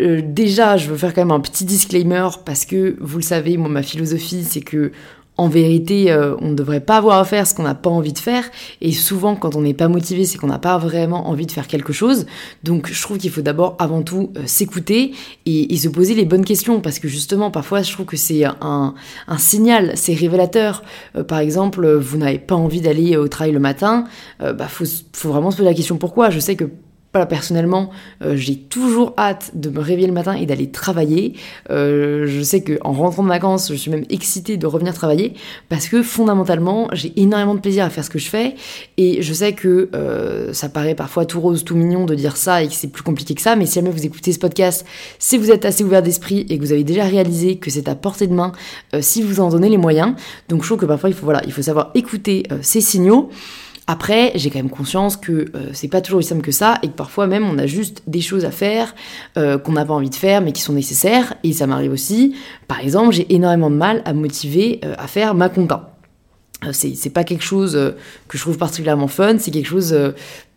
euh, 0.00 0.22
déjà, 0.24 0.76
je 0.76 0.88
veux 0.88 0.96
faire 0.96 1.12
quand 1.12 1.22
même 1.22 1.30
un 1.30 1.40
petit 1.40 1.64
disclaimer 1.64 2.28
parce 2.44 2.64
que 2.64 2.96
vous 3.00 3.18
le 3.18 3.24
savez, 3.24 3.56
moi, 3.56 3.68
ma 3.68 3.82
philosophie, 3.82 4.44
c'est 4.44 4.60
que 4.60 4.92
en 5.40 5.48
vérité, 5.48 6.12
euh, 6.12 6.36
on 6.42 6.48
ne 6.48 6.54
devrait 6.54 6.80
pas 6.80 6.98
avoir 6.98 7.18
à 7.18 7.24
faire 7.24 7.46
ce 7.46 7.54
qu'on 7.54 7.62
n'a 7.62 7.74
pas 7.74 7.88
envie 7.88 8.12
de 8.12 8.18
faire. 8.18 8.44
Et 8.82 8.92
souvent, 8.92 9.36
quand 9.36 9.56
on 9.56 9.62
n'est 9.62 9.72
pas 9.72 9.88
motivé, 9.88 10.26
c'est 10.26 10.36
qu'on 10.36 10.48
n'a 10.48 10.58
pas 10.58 10.76
vraiment 10.76 11.30
envie 11.30 11.46
de 11.46 11.52
faire 11.52 11.66
quelque 11.66 11.94
chose. 11.94 12.26
Donc, 12.62 12.90
je 12.92 13.00
trouve 13.00 13.16
qu'il 13.16 13.30
faut 13.30 13.40
d'abord, 13.40 13.74
avant 13.78 14.02
tout, 14.02 14.32
euh, 14.36 14.42
s'écouter 14.44 15.12
et, 15.46 15.74
se 15.78 15.88
poser 15.88 16.14
les 16.14 16.26
bonnes 16.26 16.44
questions. 16.44 16.82
Parce 16.82 16.98
que 16.98 17.08
justement, 17.08 17.50
parfois, 17.50 17.80
je 17.80 17.90
trouve 17.90 18.04
que 18.04 18.18
c'est 18.18 18.44
un, 18.44 18.94
signal, 19.38 19.92
c'est 19.94 20.12
révélateur. 20.12 20.82
Euh, 21.16 21.24
par 21.24 21.38
exemple, 21.38 21.90
vous 21.90 22.18
n'avez 22.18 22.38
pas 22.38 22.54
envie 22.54 22.82
d'aller 22.82 23.16
au 23.16 23.26
travail 23.28 23.52
le 23.52 23.60
matin, 23.60 24.04
bah, 24.40 24.68
faut, 24.68 24.84
faut 25.14 25.30
vraiment 25.30 25.50
se 25.50 25.56
poser 25.56 25.68
la 25.68 25.74
question 25.74 25.96
pourquoi? 25.96 26.28
Je 26.28 26.38
sais 26.38 26.54
que 26.54 26.64
voilà, 27.12 27.26
personnellement, 27.26 27.90
euh, 28.22 28.36
j'ai 28.36 28.56
toujours 28.56 29.14
hâte 29.18 29.50
de 29.54 29.68
me 29.68 29.80
réveiller 29.80 30.06
le 30.06 30.12
matin 30.12 30.34
et 30.34 30.46
d'aller 30.46 30.70
travailler. 30.70 31.34
Euh, 31.68 32.26
je 32.28 32.40
sais 32.40 32.62
qu'en 32.62 32.92
rentrant 32.92 33.24
de 33.24 33.28
vacances, 33.28 33.68
je 33.72 33.74
suis 33.74 33.90
même 33.90 34.04
excitée 34.10 34.56
de 34.56 34.66
revenir 34.66 34.94
travailler 34.94 35.34
parce 35.68 35.88
que 35.88 36.04
fondamentalement, 36.04 36.88
j'ai 36.92 37.12
énormément 37.20 37.56
de 37.56 37.60
plaisir 37.60 37.84
à 37.84 37.90
faire 37.90 38.04
ce 38.04 38.10
que 38.10 38.20
je 38.20 38.28
fais. 38.28 38.54
Et 38.96 39.22
je 39.22 39.32
sais 39.32 39.54
que 39.54 39.90
euh, 39.92 40.52
ça 40.52 40.68
paraît 40.68 40.94
parfois 40.94 41.24
tout 41.24 41.40
rose, 41.40 41.64
tout 41.64 41.74
mignon 41.74 42.04
de 42.04 42.14
dire 42.14 42.36
ça 42.36 42.62
et 42.62 42.68
que 42.68 42.74
c'est 42.74 42.88
plus 42.88 43.02
compliqué 43.02 43.34
que 43.34 43.42
ça. 43.42 43.56
Mais 43.56 43.66
si 43.66 43.74
jamais 43.74 43.90
vous 43.90 44.06
écoutez 44.06 44.32
ce 44.32 44.38
podcast, 44.38 44.86
si 45.18 45.36
vous 45.36 45.50
êtes 45.50 45.64
assez 45.64 45.82
ouvert 45.82 46.02
d'esprit 46.02 46.46
et 46.48 46.58
que 46.58 46.62
vous 46.62 46.72
avez 46.72 46.84
déjà 46.84 47.02
réalisé 47.02 47.56
que 47.56 47.70
c'est 47.70 47.88
à 47.88 47.96
portée 47.96 48.28
de 48.28 48.34
main, 48.34 48.52
si 49.00 49.22
vous 49.22 49.40
en 49.40 49.48
donnez 49.48 49.68
les 49.68 49.78
moyens. 49.78 50.14
Donc 50.48 50.62
je 50.62 50.68
trouve 50.68 50.78
que 50.78 50.86
parfois, 50.86 51.08
il 51.08 51.14
faut, 51.14 51.24
voilà, 51.24 51.42
il 51.44 51.52
faut 51.52 51.62
savoir 51.62 51.90
écouter 51.94 52.44
ces 52.62 52.80
signaux. 52.80 53.30
Après, 53.92 54.30
j'ai 54.36 54.50
quand 54.50 54.60
même 54.60 54.70
conscience 54.70 55.16
que 55.16 55.32
euh, 55.32 55.70
c'est 55.72 55.88
pas 55.88 56.00
toujours 56.00 56.20
aussi 56.20 56.28
simple 56.28 56.42
que 56.42 56.52
ça 56.52 56.78
et 56.84 56.86
que 56.86 56.92
parfois 56.92 57.26
même 57.26 57.42
on 57.42 57.58
a 57.58 57.66
juste 57.66 58.04
des 58.06 58.20
choses 58.20 58.44
à 58.44 58.52
faire 58.52 58.94
euh, 59.36 59.58
qu'on 59.58 59.72
n'a 59.72 59.84
pas 59.84 59.94
envie 59.94 60.10
de 60.10 60.14
faire 60.14 60.42
mais 60.42 60.52
qui 60.52 60.62
sont 60.62 60.74
nécessaires. 60.74 61.34
Et 61.42 61.52
ça 61.52 61.66
m'arrive 61.66 61.90
aussi. 61.90 62.36
Par 62.68 62.78
exemple, 62.78 63.12
j'ai 63.12 63.34
énormément 63.34 63.68
de 63.68 63.74
mal 63.74 64.02
à 64.04 64.12
me 64.12 64.20
motiver 64.20 64.78
euh, 64.84 64.94
à 64.96 65.08
faire 65.08 65.34
ma 65.34 65.48
compta. 65.48 65.96
C'est 66.72 67.12
pas 67.12 67.24
quelque 67.24 67.42
chose 67.42 67.72
que 68.28 68.36
je 68.36 68.42
trouve 68.42 68.58
particulièrement 68.58 69.08
fun, 69.08 69.38
c'est 69.38 69.50
quelque 69.50 69.66
chose 69.66 69.96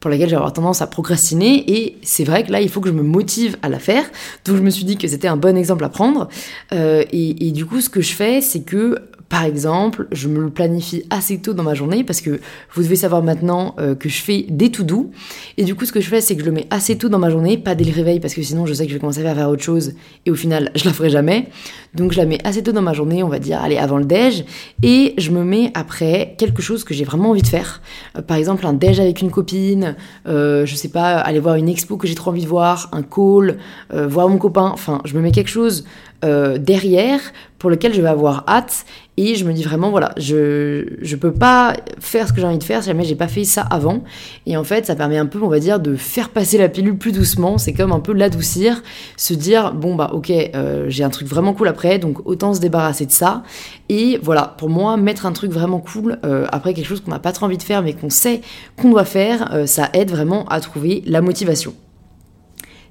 pour 0.04 0.10
laquelle 0.10 0.28
j'ai 0.28 0.36
avoir 0.36 0.52
tendance 0.52 0.82
à 0.82 0.88
procrastiner 0.88 1.64
et 1.72 1.98
c'est 2.02 2.26
vrai 2.26 2.44
que 2.44 2.52
là 2.52 2.60
il 2.60 2.68
faut 2.68 2.82
que 2.82 2.90
je 2.90 2.94
me 2.94 3.04
motive 3.04 3.56
à 3.62 3.70
la 3.70 3.80
faire 3.80 4.04
donc 4.44 4.58
je 4.58 4.62
me 4.62 4.70
suis 4.70 4.84
dit 4.84 4.98
que 4.98 5.08
c'était 5.08 5.30
un 5.30 5.38
bon 5.38 5.56
exemple 5.56 5.86
à 5.86 5.90
prendre 5.90 6.28
et, 6.74 7.48
et, 7.48 7.52
du 7.52 7.66
coup 7.66 7.80
ce 7.80 7.90
que 7.90 8.02
je 8.02 8.14
fais 8.14 8.42
c'est 8.42 8.64
que 8.64 9.00
par 9.34 9.46
exemple, 9.46 10.08
je 10.12 10.28
me 10.28 10.40
le 10.40 10.52
planifie 10.52 11.06
assez 11.10 11.40
tôt 11.40 11.56
dans 11.56 11.64
ma 11.64 11.74
journée 11.74 12.04
parce 12.04 12.22
que 12.22 12.40
vous 12.76 12.84
devez 12.84 12.96
savoir 12.96 13.24
maintenant 13.24 13.74
euh, 13.80 13.96
que 13.96 14.08
je 14.08 14.22
fais 14.22 14.46
des 14.48 14.70
tout 14.70 14.84
doux. 14.84 15.10
Et 15.58 15.64
du 15.64 15.74
coup, 15.74 15.86
ce 15.86 15.92
que 15.92 16.02
je 16.02 16.08
fais, 16.08 16.22
c'est 16.22 16.36
que 16.36 16.42
je 16.42 16.46
le 16.46 16.52
mets 16.52 16.68
assez 16.70 17.00
tôt 17.00 17.10
dans 17.10 17.18
ma 17.18 17.32
journée, 17.32 17.58
pas 17.58 17.74
dès 17.74 17.84
le 17.84 17.92
réveil 17.92 18.20
parce 18.20 18.36
que 18.36 18.44
sinon 18.44 18.68
je 18.68 18.76
sais 18.76 18.84
que 18.84 18.90
je 18.90 18.94
vais 18.94 19.00
commencer 19.00 19.26
à 19.26 19.34
faire 19.34 19.50
autre 19.50 19.64
chose 19.64 19.94
et 20.28 20.30
au 20.30 20.36
final, 20.36 20.70
je 20.76 20.86
la 20.86 20.94
ferai 20.94 21.10
jamais. 21.10 21.48
Donc 21.96 22.12
je 22.12 22.18
la 22.18 22.28
mets 22.28 22.38
assez 22.44 22.62
tôt 22.62 22.74
dans 22.74 22.84
ma 22.84 22.94
journée, 22.94 23.24
on 23.24 23.28
va 23.28 23.40
dire, 23.40 23.60
allez, 23.60 23.78
avant 23.78 23.98
le 23.98 24.06
déj. 24.06 24.46
Et 24.84 25.16
je 25.18 25.32
me 25.32 25.44
mets 25.44 25.72
après 25.74 26.36
quelque 26.38 26.62
chose 26.62 26.84
que 26.84 26.94
j'ai 26.94 27.04
vraiment 27.04 27.32
envie 27.32 27.42
de 27.42 27.48
faire. 27.48 27.82
Euh, 28.16 28.22
par 28.22 28.38
exemple, 28.38 28.68
un 28.68 28.74
déj 28.74 29.00
avec 29.00 29.20
une 29.22 29.32
copine, 29.32 29.93
euh, 30.28 30.66
je 30.66 30.76
sais 30.76 30.90
pas, 30.90 31.18
aller 31.18 31.40
voir 31.40 31.56
une 31.56 31.70
expo 31.70 31.98
que 31.98 32.08
j'ai 32.08 32.16
trop 32.16 32.32
envie 32.32 32.44
de 32.44 32.48
voir, 32.48 32.90
un 32.92 33.04
call, 33.04 33.58
voir 33.92 34.30
mon 34.30 34.38
copain. 34.38 34.72
Enfin, 34.74 35.02
je 35.06 35.16
me 35.16 35.22
mets 35.22 35.32
quelque 35.32 35.50
chose 35.50 35.86
derrière 36.22 37.20
pour 37.60 37.70
lequel 37.70 37.94
je 37.94 38.02
vais 38.02 38.08
avoir 38.08 38.46
hâte 38.48 38.86
et 39.16 39.36
je 39.36 39.46
me 39.46 39.54
dis 39.54 39.62
vraiment, 39.62 39.92
voilà, 39.92 40.12
je, 40.18 40.88
je 41.02 41.16
peux 41.16 41.32
pas 41.32 41.76
faire 42.00 42.28
ce 42.28 42.34
que 42.34 42.42
j'ai 42.42 42.48
envie 42.48 42.58
de 42.58 42.64
faire 42.64 42.82
si 42.82 42.88
jamais 42.88 43.04
j'ai 43.04 43.16
pas 43.16 43.28
fait 43.28 43.44
ça 43.44 43.62
avant. 43.62 44.04
Et 44.48 44.58
en 44.58 44.64
fait, 44.64 44.88
ça 44.88 44.96
permet 44.96 45.18
un 45.18 45.28
peu, 45.28 45.40
on 45.42 45.50
va 45.50 45.60
dire, 45.60 45.80
de 45.80 45.96
faire 45.96 46.30
passer 46.30 46.58
la 46.58 46.68
pilule 46.68 46.98
plus 46.98 47.12
doucement. 47.12 47.60
C'est 47.60 47.74
comme 47.74 47.92
un 47.92 48.00
peu 48.00 48.14
l'adoucir, 48.14 48.82
se 49.16 49.36
dire, 49.36 49.74
bon, 49.74 49.96
bah, 49.96 50.10
ok, 50.14 50.32
euh, 50.32 50.86
j'ai 50.88 51.04
un 51.04 51.10
truc 51.10 51.28
vraiment 51.28 51.54
cool 51.54 51.68
après, 51.68 52.00
donc 52.00 52.28
autant 52.28 52.56
se 52.56 52.60
débarrasser 52.60 53.06
de 53.06 53.12
ça. 53.12 53.44
Et 53.90 54.20
voilà, 54.24 54.56
pour 54.58 54.70
moi, 54.70 54.98
mettre 54.98 55.28
un 55.28 55.32
truc 55.32 55.52
vraiment 55.52 55.80
cool 55.80 56.18
euh, 56.26 56.48
après 56.52 56.74
quelque 56.74 56.88
chose 56.88 57.02
qu'on 57.02 57.12
n'a 57.12 57.20
pas 57.20 57.34
trop 57.34 57.46
envie 57.46 57.58
de 57.58 57.64
faire, 57.64 57.84
mais 57.84 57.94
qu'on 57.94 58.10
sait 58.10 58.42
qu'on 58.78 58.90
doit 58.90 59.06
faire, 59.06 59.54
euh, 59.54 59.68
ça 59.68 59.90
aide 59.94 60.10
vraiment 60.10 60.46
à 60.46 60.60
trouver 60.60 61.04
la 61.06 61.22
motivation. 61.22 61.76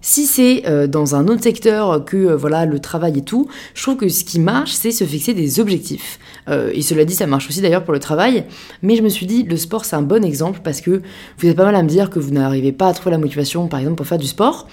Si 0.04 0.26
c'est 0.26 0.66
euh, 0.66 0.88
dans 0.88 1.14
un 1.14 1.28
autre 1.28 1.44
secteur 1.44 2.04
que 2.04 2.16
euh, 2.16 2.36
voilà 2.36 2.66
le 2.66 2.80
travail 2.80 3.18
et 3.18 3.22
tout, 3.22 3.46
je 3.72 3.82
trouve 3.82 3.96
que 3.96 4.08
ce 4.08 4.24
qui 4.24 4.40
marche, 4.40 4.72
c'est 4.72 4.90
se 4.90 5.04
fixer 5.04 5.32
des 5.32 5.60
objectifs. 5.60 6.18
Euh, 6.48 6.72
et 6.74 6.82
cela 6.82 7.04
dit, 7.04 7.14
ça 7.14 7.28
marche 7.28 7.48
aussi 7.48 7.60
d'ailleurs 7.60 7.84
pour 7.84 7.92
le 7.92 8.00
travail. 8.00 8.44
Mais 8.82 8.96
je 8.96 9.02
me 9.02 9.08
suis 9.08 9.26
dit, 9.26 9.44
le 9.44 9.56
sport, 9.56 9.84
c'est 9.84 9.94
un 9.94 10.02
bon 10.02 10.24
exemple 10.24 10.60
parce 10.64 10.80
que 10.80 11.02
vous 11.38 11.46
êtes 11.46 11.56
pas 11.56 11.64
mal 11.64 11.76
à 11.76 11.82
me 11.84 11.88
dire 11.88 12.10
que 12.10 12.18
vous 12.18 12.32
n'arrivez 12.32 12.72
pas 12.72 12.88
à 12.88 12.94
trouver 12.94 13.12
la 13.12 13.18
motivation, 13.18 13.68
par 13.68 13.78
exemple, 13.78 13.96
pour 13.96 14.06
faire 14.06 14.18
du 14.18 14.26
sport. 14.26 14.66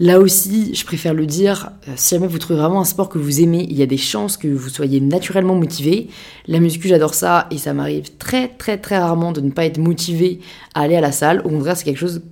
Là 0.00 0.18
aussi, 0.18 0.74
je 0.74 0.86
préfère 0.86 1.12
le 1.12 1.26
dire, 1.26 1.70
si 1.96 2.14
jamais 2.14 2.26
vous 2.26 2.38
trouvez 2.38 2.58
vraiment 2.58 2.80
un 2.80 2.86
sport 2.86 3.10
que 3.10 3.18
vous 3.18 3.42
aimez, 3.42 3.66
il 3.68 3.76
y 3.76 3.82
a 3.82 3.86
des 3.86 3.98
chances 3.98 4.38
que 4.38 4.48
vous 4.48 4.70
soyez 4.70 5.00
naturellement 5.00 5.54
motivé. 5.54 6.08
La 6.48 6.60
muscu, 6.60 6.88
j'adore 6.88 7.12
ça 7.12 7.46
et 7.50 7.58
ça 7.58 7.74
m'arrive 7.74 8.16
très 8.16 8.48
très 8.48 8.78
très 8.78 8.98
rarement 8.98 9.32
de 9.32 9.42
ne 9.42 9.50
pas 9.50 9.66
être 9.66 9.78
motivé 9.78 10.40
à 10.74 10.80
aller 10.80 10.96
à 10.96 11.02
la 11.02 11.12
salle. 11.12 11.42
Au 11.44 11.50
contraire, 11.50 11.76
c'est 11.76 11.84
quelque 11.84 12.00
chose 12.00 12.22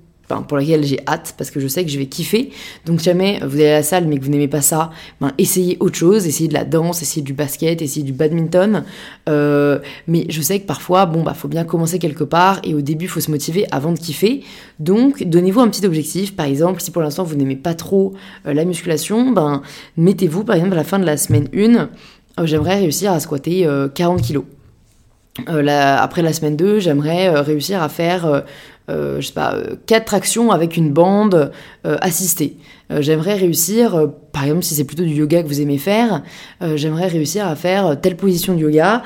pour 0.46 0.56
laquelle 0.56 0.84
j'ai 0.84 1.00
hâte 1.06 1.34
parce 1.36 1.50
que 1.50 1.60
je 1.60 1.68
sais 1.68 1.84
que 1.84 1.90
je 1.90 1.98
vais 1.98 2.06
kiffer. 2.06 2.50
Donc 2.86 3.00
jamais 3.00 3.40
vous 3.44 3.56
allez 3.56 3.68
à 3.68 3.72
la 3.72 3.82
salle 3.82 4.06
mais 4.06 4.18
que 4.18 4.24
vous 4.24 4.30
n'aimez 4.30 4.48
pas 4.48 4.60
ça, 4.60 4.90
ben, 5.20 5.32
essayez 5.38 5.76
autre 5.80 5.96
chose, 5.96 6.26
essayez 6.26 6.48
de 6.48 6.54
la 6.54 6.64
danse, 6.64 7.02
essayez 7.02 7.22
du 7.22 7.32
basket, 7.32 7.82
essayez 7.82 8.04
du 8.04 8.12
badminton. 8.12 8.84
Euh, 9.28 9.78
mais 10.06 10.26
je 10.28 10.40
sais 10.40 10.60
que 10.60 10.66
parfois, 10.66 11.06
bon 11.06 11.22
bah 11.22 11.34
faut 11.34 11.48
bien 11.48 11.64
commencer 11.64 11.98
quelque 11.98 12.24
part 12.24 12.60
et 12.64 12.74
au 12.74 12.80
début 12.80 13.08
faut 13.08 13.20
se 13.20 13.30
motiver 13.30 13.66
avant 13.70 13.92
de 13.92 13.98
kiffer. 13.98 14.42
Donc 14.78 15.22
donnez-vous 15.24 15.60
un 15.60 15.68
petit 15.68 15.86
objectif. 15.86 16.36
Par 16.36 16.46
exemple, 16.46 16.80
si 16.80 16.90
pour 16.90 17.02
l'instant 17.02 17.24
vous 17.24 17.36
n'aimez 17.36 17.56
pas 17.56 17.74
trop 17.74 18.14
euh, 18.46 18.54
la 18.54 18.64
musculation, 18.64 19.30
ben 19.32 19.62
mettez-vous 19.96 20.44
par 20.44 20.56
exemple 20.56 20.72
à 20.72 20.76
la 20.76 20.84
fin 20.84 20.98
de 20.98 21.06
la 21.06 21.16
semaine 21.16 21.48
1, 21.54 21.58
euh, 21.58 22.46
j'aimerais 22.46 22.76
réussir 22.76 23.12
à 23.12 23.20
squatter 23.20 23.66
40 23.94 24.22
kilos. 24.22 24.44
après 25.46 26.22
la 26.22 26.32
semaine 26.32 26.56
2, 26.56 26.80
j'aimerais 26.80 27.30
réussir 27.40 27.82
à 27.82 27.88
faire 27.88 28.44
je 28.90 29.26
sais 29.26 29.32
pas, 29.32 29.54
euh, 29.54 29.76
quatre 29.86 30.06
tractions 30.06 30.50
avec 30.50 30.76
une 30.76 30.92
bande 30.92 31.52
euh, 31.86 31.96
assistée. 32.00 32.56
j'aimerais 32.90 33.34
réussir, 33.34 34.08
par 34.32 34.44
exemple, 34.44 34.64
si 34.64 34.74
c'est 34.74 34.84
plutôt 34.84 35.04
du 35.04 35.14
yoga 35.14 35.42
que 35.42 35.48
vous 35.48 35.60
aimez 35.60 35.78
faire, 35.78 36.24
j'aimerais 36.74 37.06
réussir 37.06 37.46
à 37.46 37.54
faire 37.54 38.00
telle 38.00 38.16
position 38.16 38.52
de 38.54 38.58
yoga. 38.58 39.04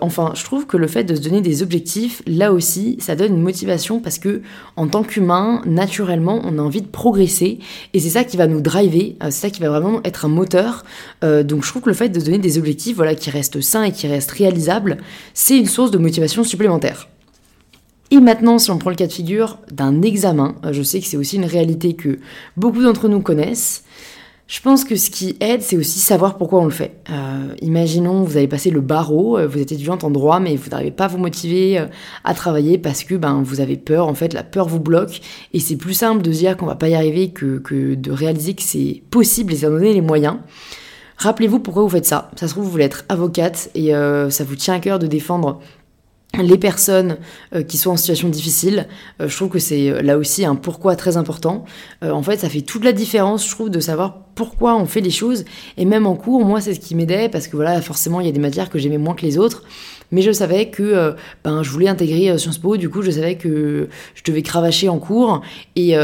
enfin, 0.00 0.32
je 0.34 0.44
trouve 0.44 0.64
que 0.66 0.76
le 0.76 0.86
fait 0.86 1.02
de 1.02 1.16
se 1.16 1.20
donner 1.20 1.40
des 1.40 1.64
objectifs, 1.64 2.22
là 2.26 2.52
aussi, 2.52 2.96
ça 3.00 3.16
donne 3.16 3.34
une 3.34 3.42
motivation 3.42 3.98
parce 3.98 4.20
que, 4.20 4.42
en 4.76 4.86
tant 4.86 5.02
qu'humain, 5.02 5.60
naturellement, 5.66 6.40
on 6.44 6.56
a 6.58 6.62
envie 6.62 6.82
de 6.82 6.86
progresser 6.86 7.58
et 7.94 7.98
c'est 7.98 8.10
ça 8.10 8.22
qui 8.22 8.36
va 8.36 8.46
nous 8.46 8.60
driver, 8.60 9.16
c'est 9.24 9.32
ça 9.32 9.50
qui 9.50 9.60
va 9.60 9.70
vraiment 9.70 10.00
être 10.04 10.24
un 10.24 10.28
moteur. 10.28 10.84
donc, 11.22 11.64
je 11.64 11.68
trouve 11.68 11.82
que 11.82 11.90
le 11.90 11.96
fait 11.96 12.10
de 12.10 12.20
se 12.20 12.26
donner 12.26 12.38
des 12.38 12.58
objectifs, 12.58 12.94
voilà, 12.94 13.16
qui 13.16 13.30
restent 13.30 13.60
sains 13.60 13.82
et 13.82 13.90
qui 13.90 14.06
restent 14.06 14.30
réalisables, 14.30 14.98
c'est 15.34 15.58
une 15.58 15.66
source 15.66 15.90
de 15.90 15.98
motivation 15.98 16.44
supplémentaire. 16.44 17.08
Et 18.10 18.20
maintenant, 18.20 18.58
si 18.58 18.70
on 18.70 18.78
prend 18.78 18.90
le 18.90 18.96
cas 18.96 19.06
de 19.06 19.12
figure 19.12 19.58
d'un 19.70 20.02
examen, 20.02 20.54
euh, 20.64 20.72
je 20.72 20.82
sais 20.82 21.00
que 21.00 21.06
c'est 21.06 21.16
aussi 21.16 21.36
une 21.36 21.44
réalité 21.44 21.94
que 21.94 22.18
beaucoup 22.56 22.82
d'entre 22.82 23.08
nous 23.08 23.20
connaissent. 23.20 23.82
Je 24.46 24.60
pense 24.60 24.84
que 24.84 24.94
ce 24.94 25.10
qui 25.10 25.36
aide, 25.40 25.60
c'est 25.60 25.76
aussi 25.76 25.98
savoir 25.98 26.36
pourquoi 26.36 26.60
on 26.60 26.66
le 26.66 26.70
fait. 26.70 27.00
Euh, 27.10 27.52
imaginons, 27.62 28.22
vous 28.22 28.36
avez 28.36 28.46
passé 28.46 28.70
le 28.70 28.80
barreau, 28.80 29.36
euh, 29.36 29.48
vous 29.48 29.58
êtes 29.58 29.72
étudiante 29.72 30.04
en 30.04 30.10
droit, 30.10 30.38
mais 30.38 30.54
vous 30.54 30.70
n'arrivez 30.70 30.92
pas 30.92 31.06
à 31.06 31.08
vous 31.08 31.18
motiver 31.18 31.84
à 32.22 32.34
travailler 32.34 32.78
parce 32.78 33.02
que 33.02 33.16
ben, 33.16 33.42
vous 33.42 33.60
avez 33.60 33.76
peur, 33.76 34.06
en 34.06 34.14
fait, 34.14 34.32
la 34.34 34.44
peur 34.44 34.68
vous 34.68 34.78
bloque. 34.78 35.20
Et 35.52 35.58
c'est 35.58 35.74
plus 35.74 35.94
simple 35.94 36.22
de 36.22 36.30
se 36.30 36.38
dire 36.38 36.56
qu'on 36.56 36.66
va 36.66 36.76
pas 36.76 36.88
y 36.88 36.94
arriver 36.94 37.30
que, 37.30 37.60
de 37.96 38.10
réaliser 38.12 38.54
que 38.54 38.62
c'est 38.62 39.02
possible 39.10 39.52
et 39.52 39.56
s'en 39.56 39.70
donner 39.70 39.92
les 39.92 40.00
moyens. 40.00 40.36
Rappelez-vous 41.16 41.58
pourquoi 41.58 41.82
vous 41.82 41.88
faites 41.88 42.06
ça. 42.06 42.30
Ça 42.36 42.46
se 42.46 42.52
trouve, 42.52 42.66
vous 42.66 42.70
voulez 42.70 42.84
être 42.84 43.04
avocate 43.08 43.70
et 43.74 43.90
ça 43.90 44.44
vous 44.44 44.54
tient 44.54 44.74
à 44.74 44.80
cœur 44.80 45.00
de 45.00 45.08
défendre 45.08 45.60
les 46.42 46.58
personnes 46.58 47.16
euh, 47.54 47.62
qui 47.62 47.78
sont 47.78 47.90
en 47.90 47.96
situation 47.96 48.28
difficile, 48.28 48.86
euh, 49.20 49.28
je 49.28 49.36
trouve 49.36 49.48
que 49.48 49.58
c'est 49.58 49.90
euh, 49.90 50.02
là 50.02 50.18
aussi 50.18 50.44
un 50.44 50.54
pourquoi 50.54 50.96
très 50.96 51.16
important. 51.16 51.64
en 52.02 52.22
fait, 52.22 52.38
ça 52.38 52.48
fait 52.48 52.62
toute 52.62 52.84
la 52.84 52.92
différence, 52.92 53.46
je 53.46 53.50
trouve, 53.50 53.70
de 53.70 53.80
savoir 53.80 54.25
pourquoi 54.36 54.76
on 54.76 54.86
fait 54.86 55.00
les 55.00 55.10
choses. 55.10 55.44
Et 55.76 55.84
même 55.84 56.06
en 56.06 56.14
cours, 56.14 56.44
moi, 56.44 56.60
c'est 56.60 56.74
ce 56.74 56.78
qui 56.78 56.94
m'aidait 56.94 57.28
parce 57.28 57.48
que 57.48 57.56
voilà, 57.56 57.82
forcément, 57.82 58.20
il 58.20 58.26
y 58.26 58.28
a 58.28 58.32
des 58.32 58.38
matières 58.38 58.70
que 58.70 58.78
j'aimais 58.78 58.98
moins 58.98 59.14
que 59.14 59.22
les 59.22 59.38
autres. 59.38 59.64
Mais 60.12 60.22
je 60.22 60.30
savais 60.30 60.70
que 60.70 61.16
ben, 61.42 61.64
je 61.64 61.70
voulais 61.70 61.88
intégrer 61.88 62.38
Sciences 62.38 62.58
Po, 62.58 62.76
du 62.76 62.88
coup, 62.88 63.02
je 63.02 63.10
savais 63.10 63.34
que 63.34 63.88
je 64.14 64.22
devais 64.22 64.42
cravacher 64.42 64.88
en 64.88 65.00
cours. 65.00 65.42
Et, 65.74 65.94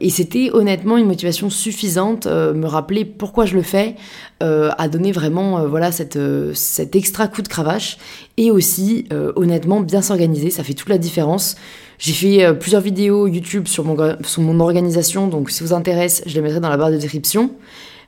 et 0.00 0.10
c'était 0.10 0.50
honnêtement 0.52 0.96
une 0.96 1.06
motivation 1.06 1.50
suffisante, 1.50 2.28
me 2.28 2.66
rappeler 2.66 3.04
pourquoi 3.04 3.46
je 3.46 3.56
le 3.56 3.62
fais, 3.62 3.96
à 4.38 4.88
donner 4.88 5.10
vraiment 5.10 5.66
voilà 5.66 5.90
cette, 5.90 6.20
cet 6.54 6.94
extra 6.94 7.26
coup 7.26 7.42
de 7.42 7.48
cravache. 7.48 7.98
Et 8.36 8.52
aussi, 8.52 9.08
honnêtement, 9.34 9.80
bien 9.80 10.02
s'organiser, 10.02 10.50
ça 10.50 10.62
fait 10.62 10.74
toute 10.74 10.88
la 10.88 10.98
différence. 10.98 11.56
J'ai 11.98 12.12
fait 12.12 12.44
euh, 12.44 12.52
plusieurs 12.54 12.80
vidéos 12.80 13.26
YouTube 13.26 13.66
sur 13.66 13.84
mon, 13.84 13.96
sur 14.22 14.42
mon 14.42 14.60
organisation, 14.60 15.26
donc 15.26 15.50
si 15.50 15.64
vous 15.64 15.72
intéresse, 15.72 16.22
je 16.26 16.34
les 16.34 16.40
mettrai 16.40 16.60
dans 16.60 16.68
la 16.68 16.76
barre 16.76 16.92
de 16.92 16.96
description. 16.96 17.50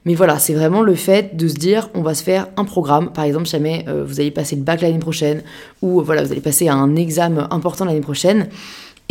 Mais 0.07 0.15
voilà, 0.15 0.39
c'est 0.39 0.55
vraiment 0.55 0.81
le 0.81 0.95
fait 0.95 1.37
de 1.37 1.47
se 1.47 1.55
dire, 1.55 1.91
on 1.95 2.01
va 2.01 2.15
se 2.15 2.23
faire 2.23 2.49
un 2.57 2.65
programme. 2.65 3.13
Par 3.13 3.25
exemple, 3.25 3.47
jamais 3.47 3.85
euh, 3.89 4.05
vous 4.07 4.19
allez 4.21 4.31
passer 4.31 4.57
le 4.57 4.63
bac 4.63 4.81
l'année 4.81 4.99
prochaine, 4.99 5.43
ou 5.83 6.01
voilà, 6.03 6.23
vous 6.23 6.33
allez 6.33 6.41
passer 6.41 6.69
un 6.69 6.97
examen 6.97 7.49
important 7.51 7.85
l'année 7.85 8.01
prochaine 8.01 8.49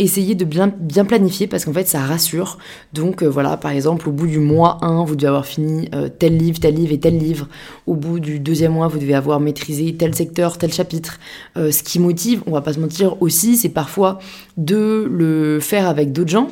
essayez 0.00 0.34
de 0.34 0.44
bien, 0.44 0.70
planifier 1.04 1.46
parce 1.46 1.64
qu'en 1.64 1.72
fait 1.72 1.86
ça 1.86 2.00
rassure. 2.00 2.58
Donc 2.92 3.22
euh, 3.22 3.26
voilà, 3.26 3.56
par 3.56 3.70
exemple, 3.70 4.08
au 4.08 4.12
bout 4.12 4.26
du 4.26 4.38
mois 4.38 4.78
1, 4.82 5.04
vous 5.04 5.14
devez 5.14 5.28
avoir 5.28 5.46
fini 5.46 5.88
euh, 5.94 6.08
tel 6.08 6.36
livre, 6.36 6.58
tel 6.58 6.74
livre 6.74 6.92
et 6.92 6.98
tel 6.98 7.18
livre. 7.18 7.48
Au 7.86 7.94
bout 7.94 8.18
du 8.18 8.40
deuxième 8.40 8.72
mois, 8.72 8.88
vous 8.88 8.98
devez 8.98 9.14
avoir 9.14 9.40
maîtrisé 9.40 9.94
tel 9.94 10.14
secteur, 10.14 10.56
tel 10.56 10.72
chapitre. 10.72 11.20
Euh, 11.56 11.70
ce 11.70 11.82
qui 11.82 11.98
motive, 11.98 12.42
on 12.46 12.52
va 12.52 12.62
pas 12.62 12.72
se 12.72 12.80
mentir 12.80 13.20
aussi, 13.22 13.56
c'est 13.56 13.68
parfois 13.68 14.18
de 14.56 15.06
le 15.10 15.60
faire 15.60 15.86
avec 15.86 16.12
d'autres 16.12 16.30
gens. 16.30 16.48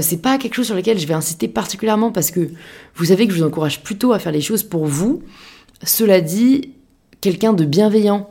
c'est 0.00 0.22
pas 0.22 0.38
quelque 0.38 0.54
chose 0.54 0.66
sur 0.66 0.76
lequel 0.76 0.98
je 0.98 1.06
vais 1.06 1.14
insister 1.14 1.48
particulièrement 1.48 2.10
parce 2.10 2.30
que 2.30 2.48
vous 2.94 3.06
savez 3.06 3.26
que 3.26 3.32
je 3.32 3.38
vous 3.38 3.46
encourage 3.46 3.82
plutôt 3.82 4.12
à 4.12 4.18
faire 4.18 4.32
les 4.32 4.40
choses 4.40 4.62
pour 4.62 4.86
vous. 4.86 5.22
Cela 5.82 6.20
dit, 6.20 6.72
quelqu'un 7.20 7.52
de 7.52 7.64
bienveillant 7.64 8.30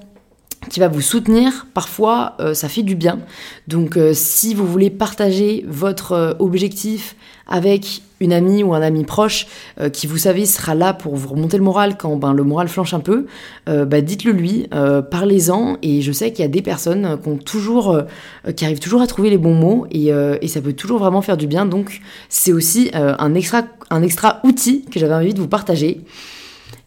qui 0.70 0.80
va 0.80 0.88
vous 0.88 1.02
soutenir, 1.02 1.66
parfois 1.74 2.36
euh, 2.40 2.54
ça 2.54 2.70
fait 2.70 2.84
du 2.84 2.96
bien. 2.96 3.20
Donc 3.68 3.98
euh, 3.98 4.14
si 4.14 4.54
vous 4.54 4.66
voulez 4.66 4.90
partager 4.90 5.66
votre 5.68 6.14
euh, 6.14 6.34
objectif 6.40 7.16
avec 7.48 8.04
une 8.22 8.32
amie 8.32 8.64
ou 8.64 8.74
un 8.76 8.82
ami 8.82 9.06
proche 9.06 9.48
qui 9.94 10.06
vous 10.06 10.18
savez 10.18 10.46
sera 10.46 10.76
là 10.76 10.94
pour 10.94 11.16
vous 11.16 11.30
remonter 11.30 11.58
le 11.58 11.64
moral 11.64 11.98
quand 11.98 12.16
ben, 12.18 12.34
le 12.34 12.44
moral 12.44 12.68
flanche 12.68 12.94
un 12.94 13.00
peu, 13.00 13.26
bah, 13.66 14.02
dites-le 14.02 14.34
lui, 14.34 14.68
parlez-en 15.10 15.78
et 15.82 16.02
je 16.02 16.12
sais 16.12 16.32
qu'il 16.32 16.44
y 16.44 16.46
a 16.46 16.50
des 16.50 16.62
personnes 16.62 17.18
qui, 17.46 18.66
arrivent 18.66 18.80
toujours 18.80 19.02
à 19.02 19.08
trouver 19.08 19.30
les 19.30 19.38
bons 19.38 19.56
mots 19.56 19.88
et, 19.90 20.10
et 20.10 20.48
ça 20.50 20.60
peut 20.62 20.74
toujours 20.74 21.00
vraiment 21.00 21.22
faire 21.22 21.38
du 21.38 21.48
bien 21.48 21.66
donc 21.66 22.02
c'est 22.28 22.52
aussi 22.52 22.92
un, 22.94 23.34
extra, 23.34 23.64
un 23.90 24.04
extra 24.04 24.42
outil 24.44 24.84
que 24.84 25.00
j'avais 25.00 25.16
envie 25.16 25.34
de 25.34 25.40
vous 25.40 25.48
partager. 25.48 26.02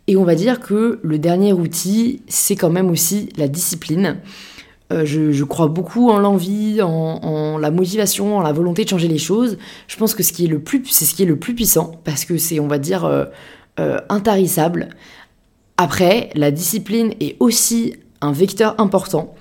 Et 0.09 0.17
on 0.17 0.25
va 0.25 0.35
dire 0.35 0.61
que 0.61 0.99
le 1.03 1.19
dernier 1.19 1.53
outil, 1.53 2.23
c'est 2.29 2.57
quand 2.57 2.71
même 2.71 2.91
aussi 2.91 3.29
la 3.37 3.49
discipline. 3.49 4.19
Euh, 4.93 5.07
je, 5.07 5.45
crois 5.45 5.69
beaucoup 5.69 6.11
en 6.11 6.19
l'envie, 6.19 6.83
en, 6.83 7.57
la 7.59 7.71
motivation, 7.71 8.39
en 8.39 8.43
la 8.43 8.53
volonté 8.53 8.85
de 8.85 8.89
changer 8.89 9.09
les 9.09 9.19
choses. 9.19 9.59
Je 9.89 9.97
pense 9.97 10.15
que 10.15 10.23
c'est 10.23 10.33
ce 10.33 10.35
qui 10.35 10.45
est 10.45 11.27
le 11.27 11.39
plus 11.39 11.55
puissant 11.55 11.93
parce 12.05 12.25
que 12.25 12.37
c'est, 12.37 12.61
on 12.61 12.67
va 12.67 12.79
dire, 12.79 13.05
euh, 13.05 13.25
euh, 13.81 13.99
intarissable. 14.09 14.91
Après, 15.77 16.31
la 16.35 16.51
discipline 16.51 17.15
est 17.21 17.37
aussi 17.41 17.95
un 18.21 18.33
vecteur 18.33 18.75
important 18.79 19.35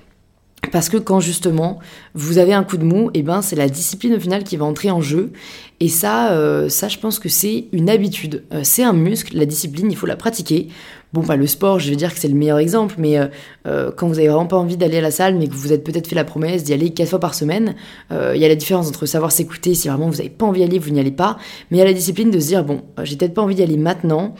parce 0.70 0.88
que 0.88 0.96
quand 0.96 1.20
justement 1.20 1.80
vous 2.14 2.38
avez 2.38 2.52
un 2.52 2.62
coup 2.62 2.76
de 2.76 2.84
mou, 2.84 3.08
et 3.14 3.20
eh 3.20 3.22
ben 3.22 3.42
c'est 3.42 3.56
la 3.56 3.68
discipline 3.68 4.14
au 4.14 4.20
final 4.20 4.44
qui 4.44 4.56
va 4.56 4.64
entrer 4.64 4.90
en 4.90 5.00
jeu. 5.00 5.32
Et 5.80 5.88
ça, 5.88 6.32
euh, 6.32 6.68
ça 6.68 6.88
je 6.88 6.98
pense 6.98 7.18
que 7.18 7.28
c'est 7.28 7.66
une 7.72 7.90
habitude. 7.90 8.44
Euh, 8.52 8.60
c'est 8.62 8.84
un 8.84 8.92
muscle, 8.92 9.36
la 9.36 9.46
discipline, 9.46 9.90
il 9.90 9.96
faut 9.96 10.06
la 10.06 10.16
pratiquer. 10.16 10.68
Bon, 11.12 11.20
bah, 11.20 11.36
le 11.36 11.46
sport, 11.46 11.78
je 11.78 11.90
vais 11.90 11.96
dire 11.96 12.14
que 12.14 12.18
c'est 12.18 12.28
le 12.28 12.34
meilleur 12.34 12.58
exemple, 12.58 12.94
mais 12.96 13.18
euh, 13.66 13.90
quand 13.94 14.08
vous 14.08 14.18
avez 14.18 14.28
vraiment 14.28 14.46
pas 14.46 14.56
envie 14.56 14.78
d'aller 14.78 14.96
à 14.96 15.02
la 15.02 15.10
salle, 15.10 15.34
mais 15.34 15.46
que 15.46 15.52
vous 15.52 15.72
êtes 15.72 15.84
peut-être 15.84 16.06
fait 16.06 16.14
la 16.14 16.24
promesse 16.24 16.64
d'y 16.64 16.72
aller 16.72 16.90
quatre 16.94 17.10
fois 17.10 17.20
par 17.20 17.34
semaine, 17.34 17.74
il 18.10 18.40
y 18.40 18.44
a 18.46 18.48
la 18.48 18.54
différence 18.54 18.88
entre 18.88 19.04
savoir 19.04 19.30
s'écouter, 19.30 19.74
si 19.74 19.88
vraiment 19.88 20.08
vous 20.08 20.16
n'avez 20.16 20.30
pas 20.30 20.46
envie 20.46 20.60
d'y 20.60 20.66
aller, 20.66 20.78
vous 20.78 20.88
n'y 20.88 21.00
allez 21.00 21.10
pas, 21.10 21.36
mais 21.70 21.76
il 21.76 21.80
y 21.80 21.82
a 21.82 21.86
la 21.86 21.92
discipline 21.92 22.30
de 22.30 22.40
se 22.40 22.46
dire, 22.46 22.64
bon, 22.64 22.80
j'ai 23.02 23.16
peut-être 23.16 23.34
pas 23.34 23.42
envie 23.42 23.56
d'y 23.56 23.62
aller 23.62 23.76
maintenant, 23.76 24.34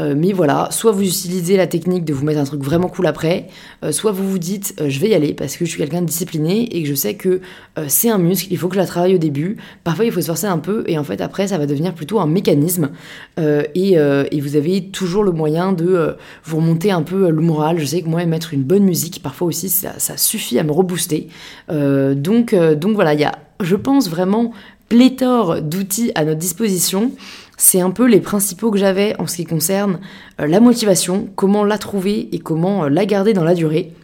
euh, 0.00 0.14
mais 0.16 0.32
voilà, 0.32 0.68
soit 0.70 0.90
vous 0.90 1.02
utilisez 1.02 1.56
la 1.58 1.66
technique 1.66 2.06
de 2.06 2.14
vous 2.14 2.24
mettre 2.24 2.40
un 2.40 2.44
truc 2.44 2.62
vraiment 2.62 2.88
cool 2.88 3.06
après, 3.06 3.48
euh, 3.84 3.92
soit 3.92 4.10
vous 4.10 4.26
vous 4.26 4.38
dites 4.38 4.74
euh, 4.80 4.88
je 4.88 4.98
vais 4.98 5.10
y 5.10 5.14
aller 5.14 5.34
parce 5.34 5.58
que 5.58 5.66
je 5.66 5.70
suis 5.70 5.78
quelqu'un 5.78 6.00
de 6.00 6.06
discipliné 6.06 6.74
et 6.74 6.82
que 6.82 6.88
je 6.88 6.94
sais 6.94 7.14
que 7.14 7.40
c'est 7.88 8.08
un 8.08 8.18
muscle, 8.18 8.48
il 8.50 8.56
faut 8.56 8.68
que 8.68 8.74
je 8.74 8.80
la 8.80 8.86
travaille 8.86 9.14
au 9.14 9.18
début. 9.18 9.58
Parfois 9.84 10.04
il 10.04 10.12
faut 10.12 10.20
se 10.20 10.26
forcer 10.26 10.46
un 10.46 10.58
peu 10.58 10.84
et 10.86 10.98
en 10.98 11.04
fait 11.04 11.20
après 11.20 11.48
ça 11.48 11.58
va 11.58 11.66
devenir 11.66 11.94
plutôt 11.94 12.20
un 12.20 12.26
mécanisme 12.26 12.90
et, 13.38 13.96
vous 14.42 14.56
avez 14.56 14.88
toujours 14.88 15.24
le 15.24 15.32
moyen 15.32 15.72
de 15.72 16.16
vous 16.44 16.56
remonter 16.56 16.90
un 16.90 17.02
peu 17.02 17.30
le 17.30 17.40
moral. 17.40 17.78
Je 17.78 17.84
sais 17.84 18.02
que 18.02 18.08
moi 18.08 18.24
mettre 18.26 18.52
une 18.52 18.62
bonne 18.62 18.84
musique 18.84 19.22
parfois 19.22 19.48
aussi 19.48 19.68
ça, 19.68 20.16
suffit 20.16 20.58
à 20.58 20.64
me 20.64 20.72
rebooster. 20.72 21.28
donc, 21.68 22.54
donc 22.54 22.94
voilà, 22.94 23.14
il 23.14 23.30
je 23.60 23.76
pense 23.76 24.10
vraiment 24.10 24.52
pléthore 24.92 25.62
d'outils 25.62 26.12
à 26.14 26.26
notre 26.26 26.38
disposition 26.38 27.12
c'est 27.56 27.80
un 27.80 27.90
peu 27.90 28.06
les 28.06 28.20
principaux 28.20 28.70
que 28.70 28.76
j'avais 28.76 29.18
en 29.18 29.26
ce 29.26 29.36
qui 29.36 29.44
concerne 29.44 30.00
euh, 30.38 30.46
la 30.46 30.60
motivation, 30.60 31.30
comment 31.34 31.64
la 31.64 31.78
trouver 31.78 32.28
et 32.32 32.40
comment 32.40 32.84
euh, 32.84 32.88
la 32.90 33.06
garder 33.06 33.32
dans 33.32 33.44
la 33.44 33.54
durée. 33.54 33.94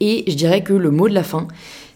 Et 0.00 0.24
je 0.26 0.34
dirais 0.34 0.62
que 0.62 0.72
le 0.72 0.90
mot 0.90 1.10
de 1.10 1.14
la 1.14 1.24
fin, 1.24 1.46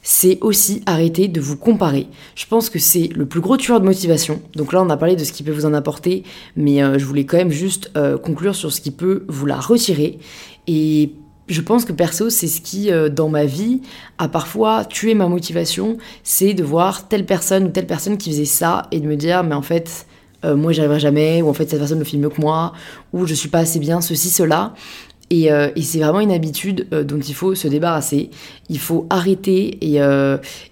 c'est 0.03 0.39
aussi 0.43 0.83
arrêter 0.85 1.29
de 1.29 1.41
vous 1.41 1.57
comparer. 1.57 2.09
Je 2.35 2.45
pense 2.45 2.69
que 2.69 2.79
c'est 2.79 3.09
le 3.15 3.25
plus 3.25 3.41
gros 3.41 3.57
tueur 3.57 3.81
de 3.81 3.87
motivation. 3.87 4.43
Donc 4.57 4.75
là, 4.75 4.83
on 4.83 4.91
a 4.91 4.97
parlé 4.99 5.17
de 5.17 5.25
ce 5.25 5.33
qui 5.33 5.43
peut 5.43 5.53
vous 5.53 5.65
en 5.65 5.73
apporter, 5.73 6.25
mais 6.55 6.83
euh, 6.83 6.99
je 6.99 7.07
voulais 7.07 7.25
quand 7.25 7.39
même 7.39 7.51
juste 7.51 7.93
conclure 8.23 8.55
sur 8.55 8.73
ce 8.73 8.83
qui 8.83 8.91
peut 8.91 9.25
vous 9.29 9.47
la 9.47 9.59
retirer. 9.59 10.19
Et 10.67 11.13
je 11.49 11.61
pense 11.61 11.85
que 11.85 11.93
perso, 11.93 12.31
c'est 12.31 12.47
ce 12.47 12.61
qui, 12.61 12.91
dans 13.11 13.29
ma 13.29 13.45
vie, 13.45 13.83
a 14.19 14.29
parfois 14.29 14.85
tué 14.85 15.15
ma 15.15 15.29
motivation, 15.29 15.99
c'est 16.23 16.55
de 16.55 16.63
voir 16.63 17.09
telle 17.09 17.27
personne 17.27 17.65
ou 17.65 17.69
telle 17.69 17.87
personne 17.87 18.17
qui 18.17 18.31
faisait 18.31 18.45
ça 18.45 18.83
et 18.91 19.01
de 19.01 19.07
me 19.07 19.17
dire, 19.17 19.43
mais 19.43 19.55
en 19.55 19.63
fait, 19.63 20.07
euh, 20.45 20.57
moi 20.57 20.73
j'y 20.73 20.81
arriverai 20.81 21.01
jamais, 21.01 21.43
ou 21.43 21.49
en 21.49 21.53
fait 21.53 21.69
cette 21.71 21.79
personne 21.79 21.99
le 21.99 22.05
fait 22.05 22.17
mieux 22.17 22.29
que 22.29 22.41
moi, 22.41 22.73
ou 23.13 23.27
je 23.27 23.35
suis 23.35 23.49
pas 23.49 23.61
assez 23.61 23.79
bien, 23.79 24.01
ceci, 24.01 24.31
cela. 24.31 24.75
Et, 25.33 25.51
euh, 25.51 25.71
et 25.75 25.81
c'est 25.81 25.99
vraiment 25.99 26.21
une 26.21 26.31
habitude 26.31 26.87
euh, 26.93 27.05
dont 27.05 27.19
il 27.19 27.35
faut 27.35 27.55
se 27.55 27.67
débarrasser. 27.67 28.29
Il 28.69 28.79
faut 28.79 29.07
arrêter. 29.09 29.79
Et, 29.81 29.99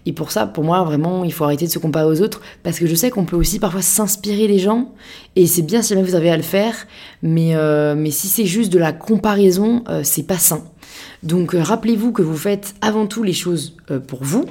et, 0.07 0.12
pour 0.12 0.31
ça, 0.31 0.47
pour 0.47 0.64
moi, 0.64 0.85
vraiment, 0.85 1.25
il 1.25 1.33
faut 1.33 1.45
arrêter 1.45 1.64
de 1.67 1.71
se 1.71 1.79
comparer 1.79 2.07
aux 2.07 2.21
autres. 2.21 2.43
Parce 2.62 2.79
que 2.79 2.87
je 2.87 2.95
sais 2.95 3.11
qu'on 3.11 3.25
peut 3.25 3.37
aussi 3.37 3.59
parfois 3.59 3.83
s'inspirer 3.83 4.47
des 4.47 4.59
gens. 4.59 4.93
Et 5.35 5.47
c'est 5.47 5.62
bien 5.62 5.81
si 5.83 5.95
jamais 5.95 6.07
vous 6.07 6.14
avez 6.14 6.31
à 6.31 6.37
le 6.37 6.43
faire. 6.43 6.75
Mais, 7.23 7.55
mais 7.95 8.11
si 8.11 8.29
c'est 8.29 8.47
juste 8.47 8.73
de 8.73 8.79
la 8.79 8.93
comparaison, 8.93 9.85
c'est 10.02 10.26
pas 10.26 10.38
sain. 10.38 10.64
Donc 11.23 11.52
rappelez-vous 11.52 12.12
que 12.12 12.23
vous 12.23 12.37
faites 12.37 12.75
avant 12.81 13.07
tout 13.07 13.23
les 13.23 13.35
choses 13.35 13.76
pour 14.07 14.23
vous. 14.23 14.47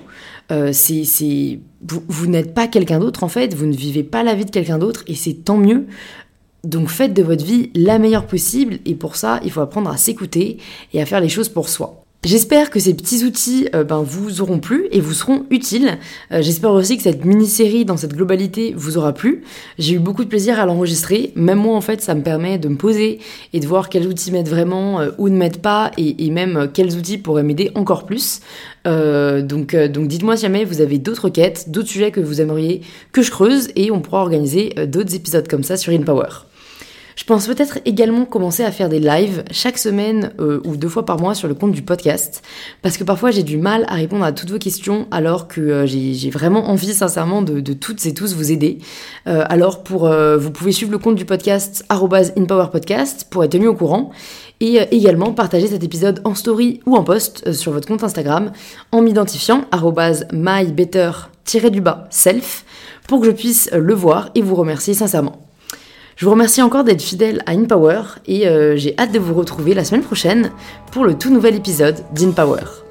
Euh, 0.52 0.72
c'est, 0.74 1.60
vous, 1.82 2.28
n'êtes 2.28 2.56
pas 2.56 2.68
quelqu'un 2.68 3.00
d'autre 3.00 3.24
en 3.24 3.28
fait, 3.28 3.54
vous 3.54 3.68
ne 3.68 3.76
vivez 3.76 4.04
pas 4.04 4.24
la 4.24 4.34
vie 4.34 4.46
de 4.46 4.50
quelqu'un 4.50 4.80
d'autre 4.80 5.04
et 5.08 5.14
c'est 5.14 5.34
tant 5.34 5.58
mieux. 5.58 5.86
Donc 6.64 6.90
faites 6.90 7.14
de 7.14 7.24
votre 7.24 7.46
vie 7.46 7.72
la 7.74 8.00
meilleure 8.00 8.28
possible 8.28 8.80
et 8.86 8.96
pour 8.96 9.16
ça, 9.16 9.40
il 9.44 9.52
faut 9.52 9.62
apprendre 9.62 9.90
à 9.90 9.98
s'écouter 9.98 10.58
et 10.94 11.02
à 11.02 11.06
faire 11.06 11.22
les 11.22 11.30
choses 11.30 11.50
pour 11.50 11.70
soi. 11.70 12.04
J'espère 12.26 12.70
que 12.70 12.82
ces 12.82 12.96
petits 12.96 13.24
outils 13.24 13.70
euh, 13.74 13.86
ben, 13.86 14.02
vous 14.02 14.42
auront 14.42 14.60
plu 14.60 14.90
et 14.92 15.00
vous 15.00 15.14
seront 15.14 15.46
utiles. 15.52 15.98
Euh, 16.34 16.42
j'espère 16.42 16.74
aussi 16.74 16.98
que 16.98 17.04
cette 17.04 17.24
mini-série 17.24 17.86
dans 17.86 17.96
cette 17.96 18.14
globalité 18.14 18.74
vous 18.76 18.98
aura 18.98 19.14
plu. 19.14 19.44
J'ai 19.78 19.94
eu 19.94 20.00
beaucoup 20.00 20.26
de 20.26 20.30
plaisir 20.30 20.60
à 20.60 20.66
l'enregistrer. 20.66 21.32
Même 21.38 21.60
moi, 21.60 21.78
en 21.78 21.82
fait, 21.82 22.02
ça 22.02 22.16
me 22.16 22.22
permet 22.22 22.58
de 22.58 22.68
me 22.68 22.76
poser 22.76 23.20
et 23.54 23.62
de 23.62 23.66
voir 23.66 23.88
quels 23.88 24.06
outils 24.06 24.34
m'aident 24.34 24.50
vraiment 24.50 25.00
euh, 25.00 25.12
ou 25.18 25.30
ne 25.30 25.38
m'aident 25.38 25.62
pas 25.62 25.92
et, 25.96 26.26
et, 26.26 26.30
même 26.30 26.70
quels 26.74 26.98
outils 26.98 27.20
pourraient 27.20 27.44
m'aider 27.44 27.72
encore 27.76 28.06
plus. 28.06 28.42
donc 28.86 29.76
donc 29.76 30.08
dites-moi 30.08 30.36
si 30.36 30.42
jamais 30.42 30.66
vous 30.66 30.82
avez 30.82 30.98
d'autres 30.98 31.30
quêtes, 31.30 31.70
d'autres 31.70 31.88
sujets 31.88 32.12
que 32.12 32.20
vous 32.20 32.42
aimeriez 32.42 32.82
que 33.14 33.22
je 33.22 33.32
creuse 33.32 33.70
et 33.76 33.92
on 33.92 34.02
pourra 34.02 34.22
organiser 34.22 34.74
d'autres 34.88 35.16
épisodes 35.16 35.48
comme 35.48 35.64
ça 35.64 35.78
sur 35.78 35.94
InPower. 35.94 36.49
Je 37.20 37.26
pense 37.26 37.48
peut-être 37.48 37.80
également 37.84 38.24
commencer 38.24 38.64
à 38.64 38.72
faire 38.72 38.88
des 38.88 39.02
lives 39.02 39.44
chaque 39.52 39.78
semaine 39.78 40.32
euh, 40.40 40.62
ou 40.64 40.78
deux 40.78 40.88
fois 40.88 41.04
par 41.04 41.20
mois 41.20 41.36
sur 41.36 41.50
le 41.50 41.54
compte 41.54 41.74
du 41.74 41.82
podcast, 41.82 42.42
parce 42.82 42.96
que 42.96 43.04
parfois 43.04 43.30
j'ai 43.30 43.44
du 43.44 43.58
mal 43.58 43.84
à 43.90 43.96
répondre 43.96 44.24
à 44.24 44.32
toutes 44.32 44.52
vos 44.52 44.58
questions 44.58 45.06
alors 45.12 45.50
que 45.50 45.60
euh, 45.60 45.86
j'ai 45.86 46.30
vraiment 46.30 46.70
envie 46.70 46.94
sincèrement 46.94 47.42
de, 47.42 47.74
toutes 47.74 48.06
et 48.06 48.14
tous 48.14 48.36
vous 48.36 48.54
aider. 48.54 48.78
Euh, 49.28 49.44
alors 49.50 49.84
pour, 49.84 50.10
vous 50.10 50.52
pouvez 50.52 50.72
suivre 50.72 50.94
le 50.94 50.98
compte 50.98 51.16
du 51.16 51.26
podcast 51.26 51.84
@inpowerpodcast 51.90 53.28
pour 53.30 53.44
être 53.44 53.52
tenu 53.52 53.68
au 53.68 53.76
courant 53.76 54.12
et 54.62 54.80
également 54.92 55.34
partager 55.34 55.68
cet 55.68 55.84
épisode 55.84 56.22
en 56.24 56.36
story 56.36 56.80
ou 56.86 56.96
en 56.96 57.04
post 57.04 57.52
sur 57.52 57.74
votre 57.74 57.90
compte 57.90 58.06
Instagram 58.06 58.54
en 58.94 59.02
m'identifiant 59.02 59.66
mybetter-self 60.32 62.66
pour 63.10 63.20
que 63.20 63.26
je 63.26 63.32
puisse 63.32 63.70
le 63.74 63.94
voir 63.94 64.30
et 64.36 64.42
vous 64.42 64.56
remercier 64.56 64.94
sincèrement. 64.94 65.49
Je 66.20 66.26
vous 66.26 66.32
remercie 66.32 66.62
encore 66.62 66.84
d'être 66.84 67.02
fidèle 67.02 67.42
à 67.46 67.52
InPower 67.52 68.02
et 68.26 68.46
euh, 68.46 68.76
j'ai 68.76 68.94
hâte 69.00 69.14
de 69.14 69.20
vous 69.20 69.34
retrouver 69.34 69.74
la 69.74 69.86
semaine 69.86 70.04
prochaine 70.04 70.52
pour 70.92 71.06
le 71.06 71.18
tout 71.18 71.34
nouvel 71.34 71.56
épisode 71.56 72.04
d'InPower. 72.14 72.89